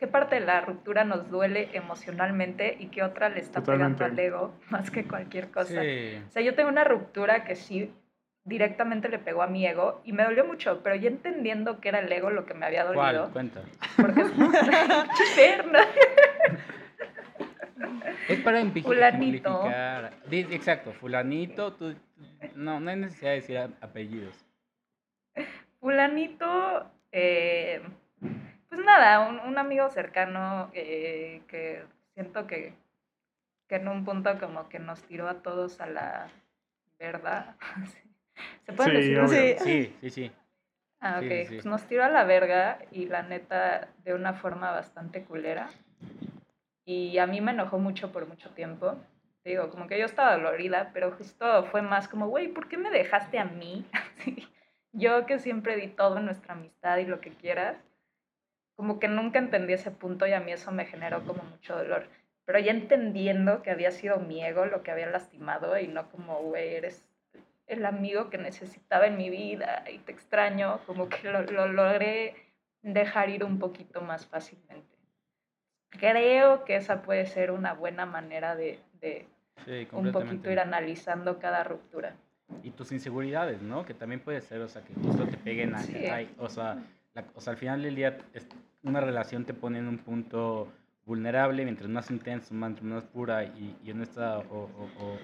[0.00, 4.18] qué parte de la ruptura nos duele emocionalmente y qué otra le está pegando al
[4.18, 5.80] ego más que cualquier cosa.
[5.80, 7.92] O sea, yo tengo una ruptura que sí
[8.44, 11.98] directamente le pegó a mi ego y me dolió mucho, pero ya entendiendo que era
[11.98, 13.02] el ego lo que me había dolido.
[13.02, 13.30] ¿Cuál?
[13.30, 13.60] Cuenta.
[13.96, 14.30] Porque es
[18.28, 19.68] Es para fulanito.
[20.30, 21.94] Exacto, fulanito, tú,
[22.54, 24.34] no, no hay necesidad de decir apellidos.
[25.80, 27.82] Fulanito, eh,
[28.70, 32.72] pues nada, un, amigo cercano eh, que siento que,
[33.68, 36.28] que en un punto como que nos tiró a todos a la
[36.98, 37.56] verdad.
[38.66, 39.54] ¿Se puede decir así?
[39.58, 40.32] Sí, sí, sí.
[41.00, 41.48] Ah, ok.
[41.48, 45.70] Pues nos tiró a la verga y la neta de una forma bastante culera.
[46.84, 48.96] Y a mí me enojó mucho por mucho tiempo.
[49.44, 52.90] Digo, como que yo estaba dolorida, pero justo fue más como, güey, ¿por qué me
[52.90, 53.84] dejaste a mí?
[54.92, 57.76] yo que siempre di todo en nuestra amistad y lo que quieras
[58.80, 62.08] como que nunca entendí ese punto y a mí eso me generó como mucho dolor.
[62.46, 66.38] Pero ya entendiendo que había sido mi ego lo que había lastimado y no como,
[66.38, 67.06] güey, eres
[67.66, 72.36] el amigo que necesitaba en mi vida y te extraño, como que lo, logré
[72.80, 74.96] dejar ir un poquito más fácilmente.
[75.90, 79.28] Creo que esa puede ser una buena manera de, de
[79.92, 82.16] un poquito ir analizando cada ruptura.
[82.62, 83.84] Y tus inseguridades, ¿no?
[83.84, 85.80] Que también puede ser, o sea, que justo te peguen a...
[86.38, 86.78] o, sea,
[87.34, 88.16] o sea, al final del día
[88.82, 90.68] una relación te pone en un punto
[91.06, 94.68] vulnerable, mientras más intenso, más, más pura y, y en esta o,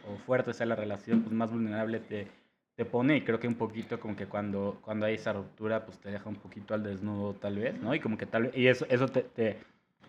[0.06, 2.28] o, fuerte sea la relación, pues más vulnerable te,
[2.74, 5.98] te pone y creo que un poquito como que cuando, cuando hay esa ruptura, pues
[5.98, 7.94] te deja un poquito al desnudo tal vez, ¿no?
[7.94, 9.58] Y como que tal vez, y eso, eso te, te,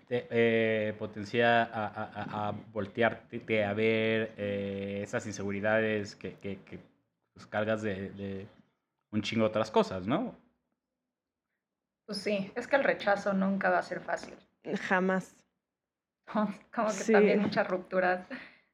[0.10, 6.80] eh, potencia a, a, a, voltearte, a ver eh, esas inseguridades que, que, que
[7.34, 8.48] pues, cargas de, de
[9.12, 10.36] un chingo de otras cosas, ¿no?
[12.08, 14.34] Pues sí, es que el rechazo nunca va a ser fácil.
[14.88, 15.36] Jamás.
[16.74, 18.26] Como que también muchas rupturas,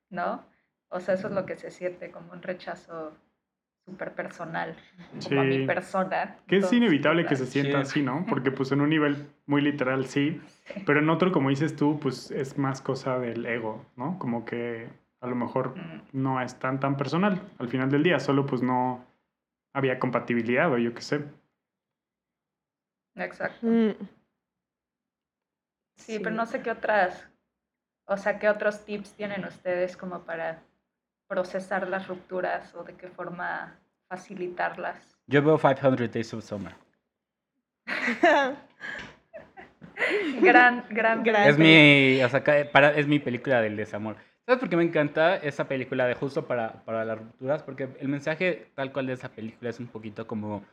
[0.10, 0.46] ¿no?
[0.89, 3.17] O sea, eso es lo que se siente como un rechazo
[3.84, 4.76] súper personal,
[5.28, 6.38] como a mi persona.
[6.46, 8.28] Que es inevitable que se sienta así, ¿no?
[8.30, 10.39] Porque pues en un nivel muy literal sí,
[10.86, 14.19] pero en otro, como dices tú, pues es más cosa del ego, ¿no?
[14.19, 14.88] Como que
[15.19, 15.74] a lo mejor
[16.12, 19.04] no es tan tan personal al final del día, solo pues no
[19.74, 21.24] había compatibilidad o yo qué sé.
[23.15, 23.65] Exacto.
[23.65, 23.93] Mm.
[25.95, 27.28] Sí, pero no sé qué otras,
[28.06, 30.62] o sea, qué otros tips tienen ustedes como para
[31.28, 35.17] procesar las rupturas o de qué forma facilitarlas.
[35.28, 36.76] Yo veo 500 Days of Summer.
[40.41, 41.47] gran, gran, gran.
[41.47, 44.17] Es mi, o sea, para, es mi película del desamor.
[44.45, 47.63] ¿Sabes por qué me encanta esa película de justo para, para las rupturas?
[47.63, 50.65] Porque el mensaje tal cual de esa película es un poquito como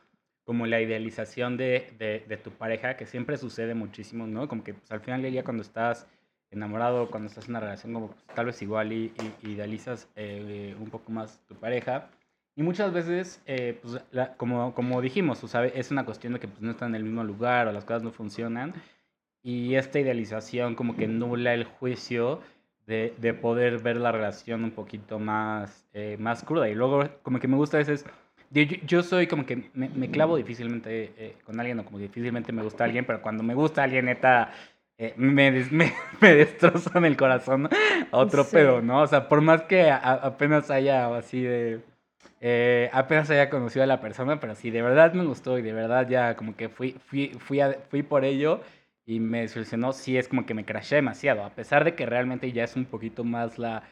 [0.43, 4.47] como la idealización de, de, tu pareja, que siempre sucede muchísimo, ¿no?
[4.47, 6.07] Como que pues, al final del día cuando estás
[6.49, 10.89] enamorado, cuando estás en una relación, como pues, tal vez igual y, idealizas eh, un
[10.89, 12.09] poco más tu pareja.
[12.55, 14.03] Y muchas veces, eh, pues,
[14.37, 15.41] como, como dijimos,
[15.73, 18.03] es una cuestión de que pues, no están en el mismo lugar o las cosas
[18.03, 18.73] no funcionan.
[19.43, 22.41] Y esta idealización como que nula el juicio
[22.85, 26.69] de, de poder ver la relación un poquito más, eh, más cruda.
[26.69, 28.05] Y luego como que me gusta a veces
[28.51, 32.51] yo, yo, soy como que me, me clavo difícilmente eh, con alguien o como difícilmente
[32.51, 34.51] me gusta alguien, pero cuando me gusta alguien, neta,
[34.97, 37.69] eh, me, me, me, destrozan el corazón
[38.11, 39.01] a otro pedo, ¿no?
[39.01, 41.81] O sea, por más que apenas haya así de
[42.41, 45.73] eh, apenas había conocido a la persona, pero sí, de verdad me gustó y de
[45.73, 47.59] verdad ya como que fui, fui, fui,
[47.89, 48.61] fui por ello
[49.05, 52.51] y me solucionó, sí es como que me crashé demasiado, a pesar de que realmente
[52.51, 53.83] ya es un poquito más la,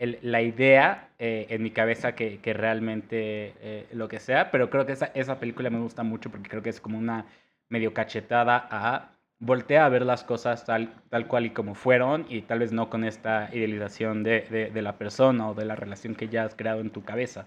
[0.00, 4.86] la idea eh, en mi cabeza que, que realmente eh, lo que sea, pero creo
[4.86, 7.26] que esa, esa película me gusta mucho porque creo que es como una
[7.68, 12.42] medio cachetada a voltea a ver las cosas tal, tal cual y como fueron y
[12.42, 16.14] tal vez no con esta idealización de, de, de la persona o de la relación
[16.14, 17.46] que ya has creado en tu cabeza.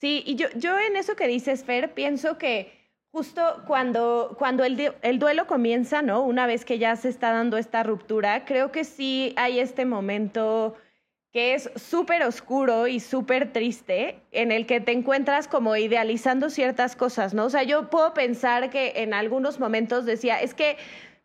[0.00, 2.81] Sí, y yo, yo en eso que dices, Fer, pienso que
[3.12, 6.22] justo cuando, cuando el, el, duelo comienza, ¿no?
[6.22, 10.74] Una vez que ya se está dando esta ruptura, creo que sí hay este momento
[11.30, 16.96] que es súper oscuro y súper triste, en el que te encuentras como idealizando ciertas
[16.96, 17.46] cosas, ¿no?
[17.46, 20.76] O sea, yo puedo pensar que en algunos momentos decía, es que,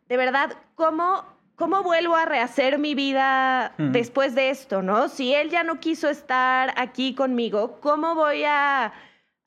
[0.08, 3.92] de verdad, ¿cómo, cómo vuelvo a rehacer mi vida mm.
[3.92, 5.08] después de esto, ¿no?
[5.08, 8.94] Si él ya no quiso estar aquí conmigo, ¿cómo voy a,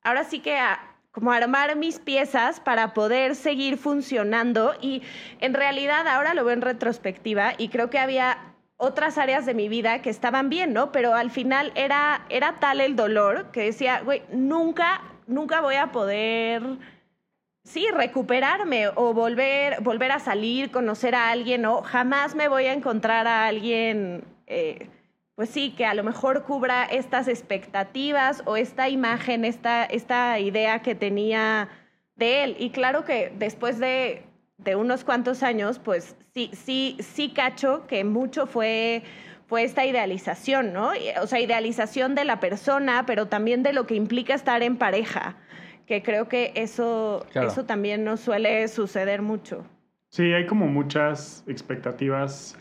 [0.04, 5.02] ahora sí que a como armar mis piezas para poder seguir funcionando y
[5.40, 8.38] en realidad ahora lo veo en retrospectiva y creo que había
[8.78, 10.90] otras áreas de mi vida que estaban bien, ¿no?
[10.90, 15.92] Pero al final era, era tal el dolor que decía, güey, nunca, nunca voy a
[15.92, 16.62] poder,
[17.62, 22.72] sí, recuperarme o volver, volver a salir, conocer a alguien, o jamás me voy a
[22.72, 24.88] encontrar a alguien, eh,
[25.42, 30.82] pues sí, que a lo mejor cubra estas expectativas o esta imagen, esta, esta idea
[30.82, 31.68] que tenía
[32.14, 32.56] de él.
[32.60, 34.22] Y claro que después de
[34.58, 39.02] de unos cuantos años, pues sí, sí, sí cacho que mucho fue,
[39.48, 40.92] fue esta idealización, ¿no?
[41.20, 45.34] O sea, idealización de la persona, pero también de lo que implica estar en pareja,
[45.86, 49.64] que creo que eso, eso también no suele suceder mucho.
[50.08, 52.56] Sí, hay como muchas expectativas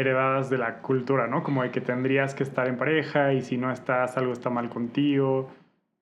[0.00, 1.42] heredadas de la cultura, ¿no?
[1.42, 4.68] Como de que tendrías que estar en pareja y si no estás, algo está mal
[4.68, 5.50] contigo.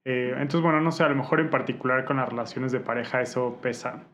[0.05, 3.21] Eh, entonces, bueno, no sé, a lo mejor en particular con las relaciones de pareja
[3.21, 4.05] eso pesa.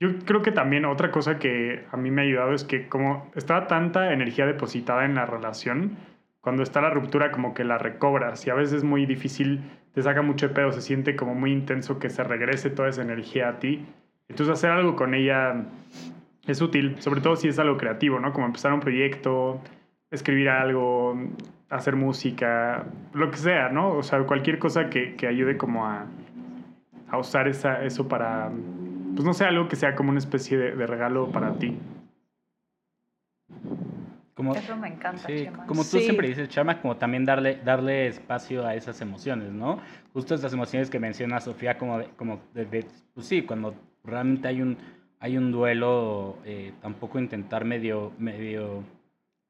[0.00, 3.30] Yo creo que también otra cosa que a mí me ha ayudado es que como
[3.34, 5.96] estaba tanta energía depositada en la relación,
[6.40, 9.62] cuando está la ruptura como que la recobras y a veces es muy difícil,
[9.94, 13.02] te saca mucho de pedo, se siente como muy intenso que se regrese toda esa
[13.02, 13.86] energía a ti.
[14.28, 15.64] Entonces hacer algo con ella
[16.46, 18.32] es útil, sobre todo si es algo creativo, ¿no?
[18.32, 19.60] Como empezar un proyecto,
[20.10, 21.18] escribir algo,
[21.70, 23.92] hacer música, lo que sea, ¿no?
[23.92, 26.06] O sea, cualquier cosa que, que ayude como a,
[27.08, 28.50] a usar esa, eso para
[29.14, 31.76] pues no sé, algo que sea como una especie de, regalo para ti.
[34.34, 38.66] Como, Eso me encanta, sí, Como tú siempre dices, Chama, como también darle, darle espacio
[38.66, 39.78] a esas emociones, ¿no?
[40.12, 44.60] Justo esas emociones que menciona Sofía, como, de, como de, pues sí, cuando realmente hay
[44.60, 44.76] un,
[45.24, 48.84] hay un duelo, eh, tampoco intentar medio, medio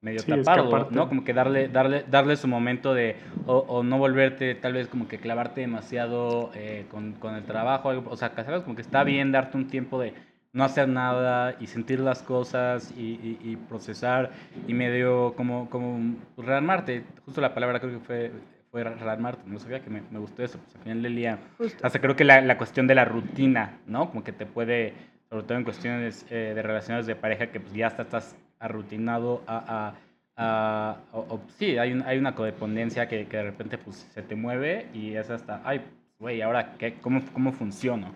[0.02, 1.08] medio tapado, ¿no?
[1.08, 5.18] Como que darle, darle, darle su momento de, o, no volverte, tal vez como que
[5.18, 8.62] clavarte demasiado eh, con, con, el trabajo, o sea, ¿sabes?
[8.62, 10.14] Como que está bien darte un tiempo de
[10.52, 14.30] no hacer nada y sentir las cosas y, y, procesar
[14.68, 18.30] y medio como, como rearmarte, justo la palabra creo que fue,
[18.70, 21.38] fue rearmarte, no sabía que me, me gustó eso, pues al final del día,
[21.82, 24.10] hasta creo que la, la, cuestión de la rutina, ¿no?
[24.10, 24.94] Como que te puede,
[25.34, 29.42] sobre todo en cuestiones eh, de relaciones de pareja, que pues ya hasta estás arrutinado
[29.48, 29.94] a...
[30.36, 34.36] a, o, sí, hay, un, hay una codependencia que, que, de repente pues, se te
[34.36, 35.80] mueve y es hasta, ay,
[36.20, 38.12] güey, ahora, qué, cómo, ¿cómo funciona?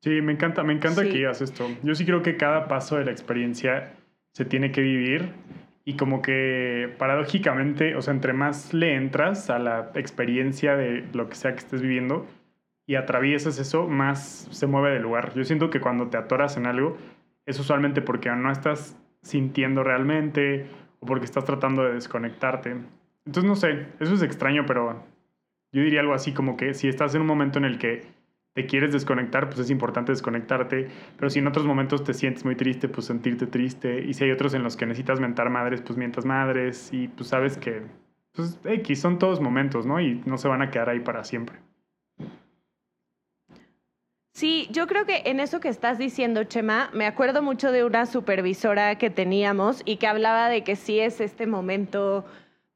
[0.00, 1.68] Sí, me encanta, me encanta que digas esto.
[1.82, 3.94] Yo sí creo que cada paso de la experiencia
[4.30, 5.32] se tiene que vivir
[5.84, 11.28] y como que paradójicamente, o sea, entre más le entras a la experiencia de lo
[11.28, 12.28] que sea que estés viviendo
[12.88, 15.34] y atraviesas eso, más se mueve del lugar.
[15.34, 16.96] Yo siento que cuando te atoras en algo,
[17.44, 20.66] es usualmente porque no estás sintiendo realmente
[20.98, 22.76] o porque estás tratando de desconectarte.
[23.26, 25.04] Entonces, no sé, eso es extraño, pero
[25.70, 28.06] yo diría algo así como que si estás en un momento en el que
[28.54, 32.56] te quieres desconectar, pues es importante desconectarte, pero si en otros momentos te sientes muy
[32.56, 35.98] triste, pues sentirte triste, y si hay otros en los que necesitas mentar madres, pues
[35.98, 37.82] mientas madres, y pues sabes que,
[38.32, 40.00] pues X, son todos momentos, ¿no?
[40.00, 41.67] Y no se van a quedar ahí para siempre.
[44.38, 48.06] Sí, yo creo que en eso que estás diciendo, Chema, me acuerdo mucho de una
[48.06, 52.24] supervisora que teníamos y que hablaba de que sí es este momento,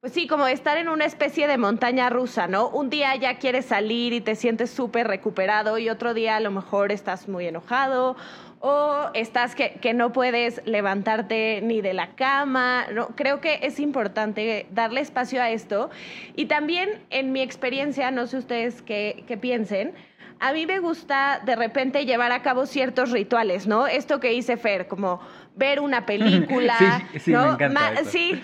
[0.01, 2.69] pues sí, como estar en una especie de montaña rusa, ¿no?
[2.69, 6.51] Un día ya quieres salir y te sientes súper recuperado y otro día a lo
[6.51, 8.17] mejor estás muy enojado
[8.59, 12.87] o estás que, no puedes levantarte ni de la cama.
[12.93, 15.91] No, creo que es importante darle espacio a esto.
[16.35, 19.95] Y también en mi experiencia, no sé ustedes qué piensen,
[20.43, 23.87] a mí me gusta de repente llevar a cabo ciertos rituales, ¿no?
[23.87, 25.21] Esto que hice Fer, como
[25.55, 27.43] ver una película, sí, sí, ¿no?
[27.47, 28.11] me encanta Ma- eso.
[28.11, 28.43] sí,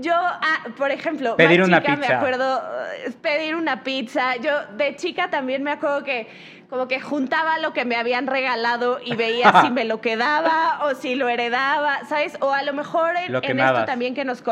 [0.00, 2.62] yo, ah, por ejemplo, más Pedir una chica me acuerdo
[3.22, 4.36] pedir una pizza.
[4.36, 6.28] Yo de chica también me acuerdo que
[6.68, 10.94] como que juntaba lo que me habían regalado y veía si me lo quedaba o
[10.94, 12.36] si lo heredaba, ¿sabes?
[12.40, 14.42] O a lo mejor en, Lo en esto también que nos...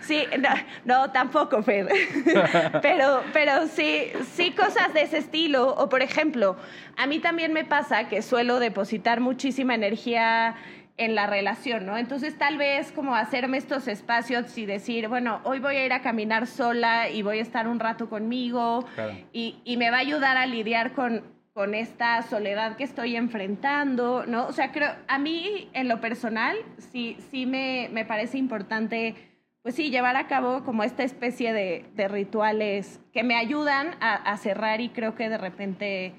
[0.00, 0.48] Sí, no,
[0.84, 1.88] no, tampoco, Fer.
[2.82, 5.74] pero, pero sí, sí cosas de ese estilo.
[5.74, 6.56] O por ejemplo,
[6.96, 10.54] a mí también me pasa que suelo depositar muchísima energía
[10.96, 11.96] en la relación, ¿no?
[11.96, 16.02] Entonces tal vez como hacerme estos espacios y decir, bueno, hoy voy a ir a
[16.02, 19.14] caminar sola y voy a estar un rato conmigo Claro.
[19.32, 21.24] y, y me va a ayudar a lidiar con,
[21.60, 24.46] con esta soledad que estoy enfrentando, ¿no?
[24.46, 29.14] O sea, creo, a mí en lo personal sí, sí me, me parece importante,
[29.60, 34.38] pues sí, llevar a cabo como esta especie de, rituales que me ayudan a, a
[34.38, 36.14] cerrar y creo que de repente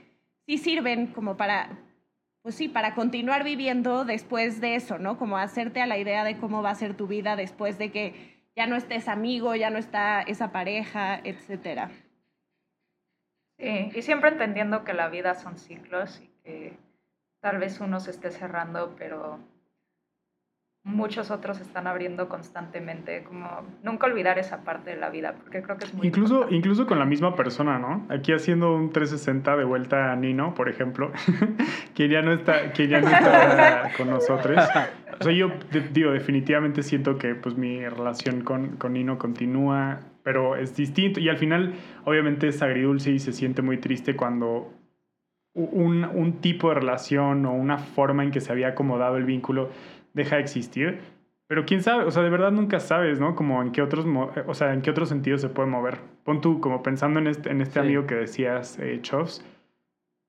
[0.46, 1.70] sí sirven como para,
[2.44, 5.18] pues sí, para continuar viviendo después de eso, ¿no?
[5.18, 8.44] Como hacerte a la idea de cómo va a ser tu vida después de que
[8.56, 11.90] ya no estés amigo, ya no está esa pareja, etcétera.
[13.62, 16.74] Sí, y siempre entendiendo que la vida son ciclos y que
[17.42, 19.38] tal vez uno se esté cerrando, pero
[20.84, 23.24] muchos otros están abriendo constantemente.
[23.24, 23.48] Como
[23.84, 26.56] nunca olvidar esa parte de la vida, porque creo que es muy Incluso, importante.
[26.56, 28.08] incluso con la misma persona, ¿no?
[28.10, 31.12] Aquí haciendo un 360 de vuelta a Nino, por ejemplo,
[31.94, 34.58] que ya no está, que ya no está con nosotros.
[35.20, 40.00] O sea, yo de- digo, definitivamente siento que pues mi relación con, con Nino continúa,
[40.24, 41.20] pero es distinto.
[41.20, 41.74] Y al final,
[42.06, 44.72] obviamente, es agridulce y se siente muy triste cuando
[45.54, 49.70] un, un tipo de relación o una forma en que se había acomodado el vínculo
[50.14, 51.00] deja de existir.
[51.48, 53.36] Pero quién sabe, o sea, de verdad nunca sabes, ¿no?
[53.36, 55.98] Como en qué otros, eh, o sea, en qué otros sentidos se puede mover.
[56.24, 57.80] Pon tú, como pensando en este, en este Sí.
[57.80, 59.46] amigo que decías, eh, Chofs.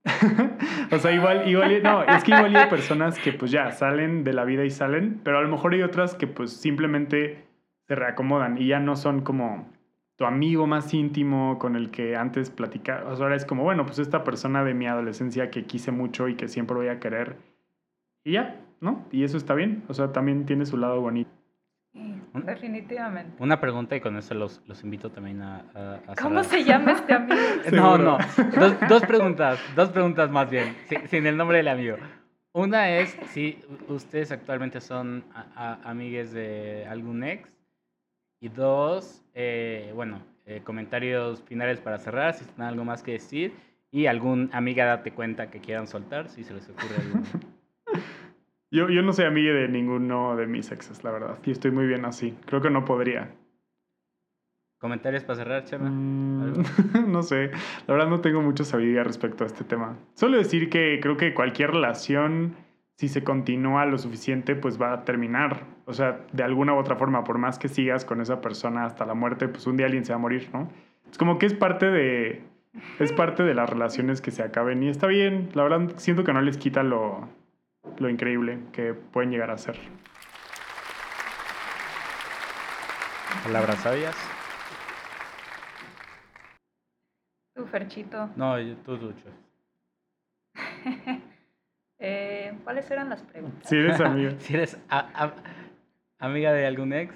[0.90, 4.32] o sea, igual, igual, no, es que igual hay personas que pues ya salen de
[4.32, 7.45] la vida y salen, pero a lo mejor hay otras que pues simplemente
[7.86, 9.68] se reacomodan y ya no son como
[10.17, 13.21] tu amigo más íntimo con el que antes platicabas.
[13.21, 16.49] Ahora es como, bueno, pues esta persona de mi adolescencia que quise mucho y que
[16.49, 17.37] siempre voy a querer.
[18.25, 19.05] Y ya, ¿no?
[19.11, 19.83] Y eso está bien.
[19.89, 21.31] O sea, también tiene su lado bonito.
[22.35, 23.43] Definitivamente.
[23.43, 26.93] Una pregunta y con eso los, los invito también a, a, a ¿Cómo se llama
[26.93, 27.37] este amigo?
[27.73, 28.19] No, no.
[28.59, 31.97] Dos, dos preguntas, dos preguntas más bien, si- sin el nombre del amigo.
[32.55, 33.59] Una es si
[33.89, 35.47] ustedes actualmente son a-
[35.85, 37.51] a- amigues de algún ex.
[38.41, 43.53] Y dos, eh, bueno, eh, comentarios finales para cerrar, si tienen algo más que decir.
[43.91, 47.20] Y algún amiga date cuenta que quieran soltar, si se les ocurre algo.
[48.74, 51.39] Yo, yo no soy amiga de ninguno de mis exes, la verdad.
[51.45, 52.35] Y estoy muy bien así.
[52.47, 53.30] Creo que no podría.
[54.83, 55.91] ¿Comentarios para cerrar, Chema?
[55.91, 56.64] Mm,
[57.12, 57.53] no sé,
[57.87, 59.97] la verdad no tengo mucha sabiduría respecto a este tema.
[60.14, 62.57] Solo decir que creo que cualquier relación,
[62.97, 65.64] si se continúa lo suficiente, pues va a terminar.
[65.86, 69.05] O sea, de alguna u otra forma, por más que sigas con esa persona hasta
[69.07, 70.68] la muerte, pues un día alguien se va a morir, ¿no?
[71.11, 72.43] Es como que es parte de,
[73.01, 75.49] es parte de las relaciones que se acaben y está bien.
[75.55, 77.28] La verdad siento que no les quita lo,
[77.99, 79.76] lo increíble que pueden llegar a ser.
[83.45, 84.14] ¿Palabras sabias?
[87.57, 88.30] Tu Ferchito.
[88.36, 89.12] No, yo- tú, tú.
[92.53, 93.69] Eh, ¿Cuáles eran las preguntas?
[93.69, 94.33] Si eres amiga.
[94.39, 95.35] Si eres a- a-
[96.19, 97.15] amiga de algún ex,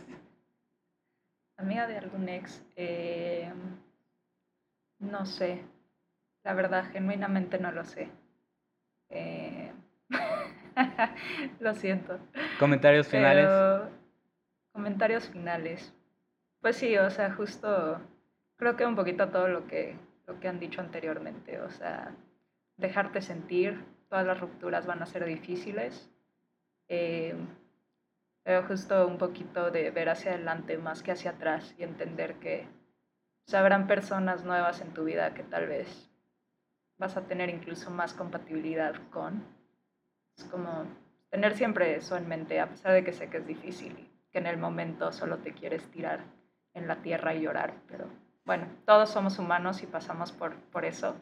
[1.59, 2.63] Amiga de algún ex.
[2.77, 3.51] eh,
[4.99, 5.63] no sé.
[6.45, 8.09] La verdad, genuinamente no lo sé.
[9.09, 9.73] Eh,
[11.61, 12.19] lo siento.
[12.59, 13.47] comentarios finales.
[13.49, 13.91] Pero,
[14.73, 15.95] comentarios finales.
[16.61, 18.01] Pues sí, o sea, justo
[18.57, 21.59] creo que un poquito todo lo que, lo que han dicho anteriormente.
[21.61, 22.13] O sea,
[22.77, 23.83] dejarte sentir,
[24.17, 26.11] todas las rupturas van a ser difíciles.
[26.89, 27.37] eh,
[28.43, 32.67] pero justo un poquito de ver hacia adelante más que hacia atrás y entender que
[33.47, 36.09] sea, habrán personas nuevas en tu vida que tal vez
[36.97, 39.45] vas a tener incluso más compatibilidad con.
[40.39, 40.87] Es como
[41.29, 44.47] tener siempre eso en mente, a pesar de que sé que es difícil que en
[44.47, 46.21] el momento solo te quieres tirar
[46.73, 47.75] en la tierra y llorar.
[47.87, 48.07] Pero
[48.47, 51.17] bueno, todos somos humanos y pasamos por, por eso.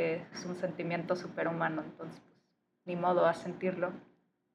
[0.00, 2.40] Eh, es un sentimiento superhumano, entonces pues,
[2.86, 3.90] ni modo a sentirlo.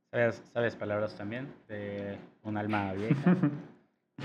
[0.10, 3.36] ¿Sabes, sabes palabras también de un alma vieja?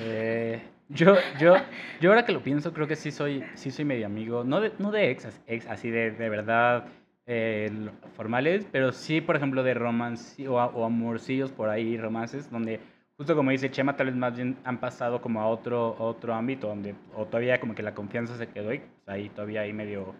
[0.00, 0.60] Eh,
[0.90, 1.54] yo, yo,
[1.98, 4.70] yo ahora que lo pienso, creo que sí soy, sí soy medio amigo, no de,
[4.78, 6.84] no de ex, ex así de, de verdad
[7.24, 7.70] eh,
[8.14, 12.80] formales, pero sí, por ejemplo, de romance o, o amorcillos por ahí, romances, donde
[13.18, 16.68] justo como dice Chema, tal vez más bien han pasado como a otro, otro ámbito,
[16.68, 20.14] donde o todavía como que la confianza se quedó y pues, ahí todavía hay medio,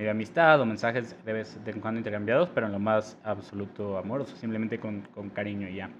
[0.00, 4.34] medio amistad o mensajes de vez en cuando intercambiados, pero en lo más absoluto amoroso,
[4.34, 5.90] simplemente con, con cariño y ya,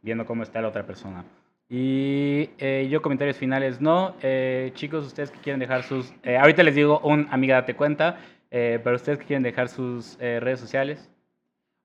[0.00, 1.24] viendo cómo está la otra persona.
[1.68, 4.14] Y eh, yo comentarios finales no.
[4.22, 6.10] Eh, chicos, ustedes que quieren dejar sus...
[6.22, 8.16] eh, ahorita les digo un amiga date cuenta,
[8.50, 11.10] eh, pero ustedes que quieren dejar sus eh, redes sociales.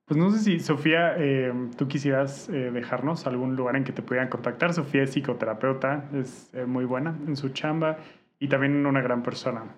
[0.05, 4.29] Pues no sé si, Sofía, eh, tú quisieras dejarnos algún lugar en que te pudieran
[4.29, 4.71] contactar.
[4.71, 7.97] Sofía es psicoterapeuta, es muy buena en su chamba
[8.39, 9.75] y también una gran persona.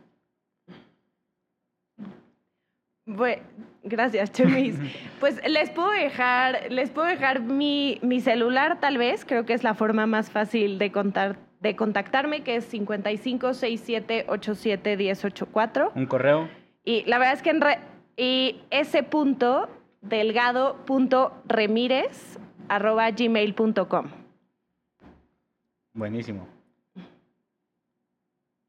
[3.84, 4.76] Gracias, Chemis.
[5.20, 9.64] Pues les puedo dejar, les puedo dejar mi, mi celular, tal vez, creo que es
[9.64, 15.92] la forma más fácil de contar, de contactarme, que es 55 67 87 1084.
[15.96, 16.48] Un correo.
[16.84, 17.80] Y la verdad es que en re-
[18.16, 19.68] y ese punto
[20.02, 22.38] delgado punto remírez
[22.70, 24.06] arroba gmail.com.
[25.94, 26.48] Buenísimo.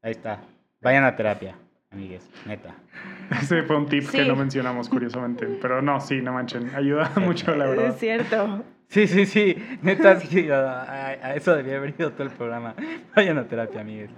[0.01, 0.41] Ahí está.
[0.81, 1.55] Vayan a terapia,
[1.91, 2.75] amigues, neta.
[3.41, 7.55] Ese fue un tip que no mencionamos curiosamente, pero no, sí, no manchen, ayuda mucho,
[7.55, 7.87] la verdad.
[7.89, 8.63] Es cierto.
[8.87, 9.55] Sí, sí, sí.
[9.83, 10.49] Neta, sí.
[10.49, 12.73] A, a- a eso debía haber ido todo el programa.
[13.15, 14.09] Vayan a terapia, amigues.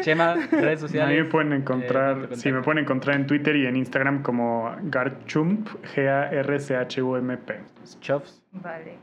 [0.00, 1.14] Chema, redes A sociales.
[1.18, 3.76] mí me pueden eh, encontrar, ¿dónde te sí, me pueden encontrar en Twitter y en
[3.76, 7.54] Instagram como Garchump, G-A-R-C-H-U-M-P.
[8.00, 8.42] Chofs.
[8.52, 8.96] Vale.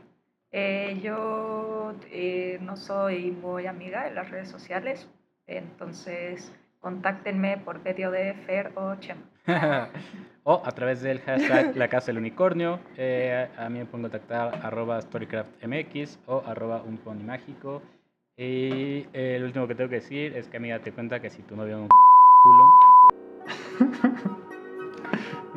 [0.50, 5.08] Eh, yo eh, no soy muy amiga de las redes sociales,
[5.46, 6.52] entonces
[6.82, 9.22] contáctenme por medio de Fer o Chema.
[10.44, 12.80] o a través del hashtag La Casa del Unicornio.
[12.96, 17.80] Eh, a mí me pueden contactar arroba StorycraftMX o arroba un pony mágico.
[18.36, 21.42] Y eh, lo último que tengo que decir es que amiga te cuenta que si
[21.42, 21.88] tu novio es un
[22.42, 22.64] culo.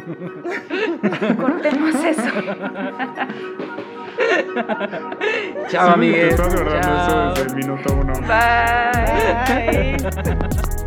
[1.42, 2.30] Cortemos eso.
[5.70, 6.34] Chao, Sí, amigues.
[6.34, 7.34] Estás de eso Chao.
[7.34, 8.14] desde el minuto uno.
[8.22, 9.98] Bye.
[9.98, 10.85] Bye.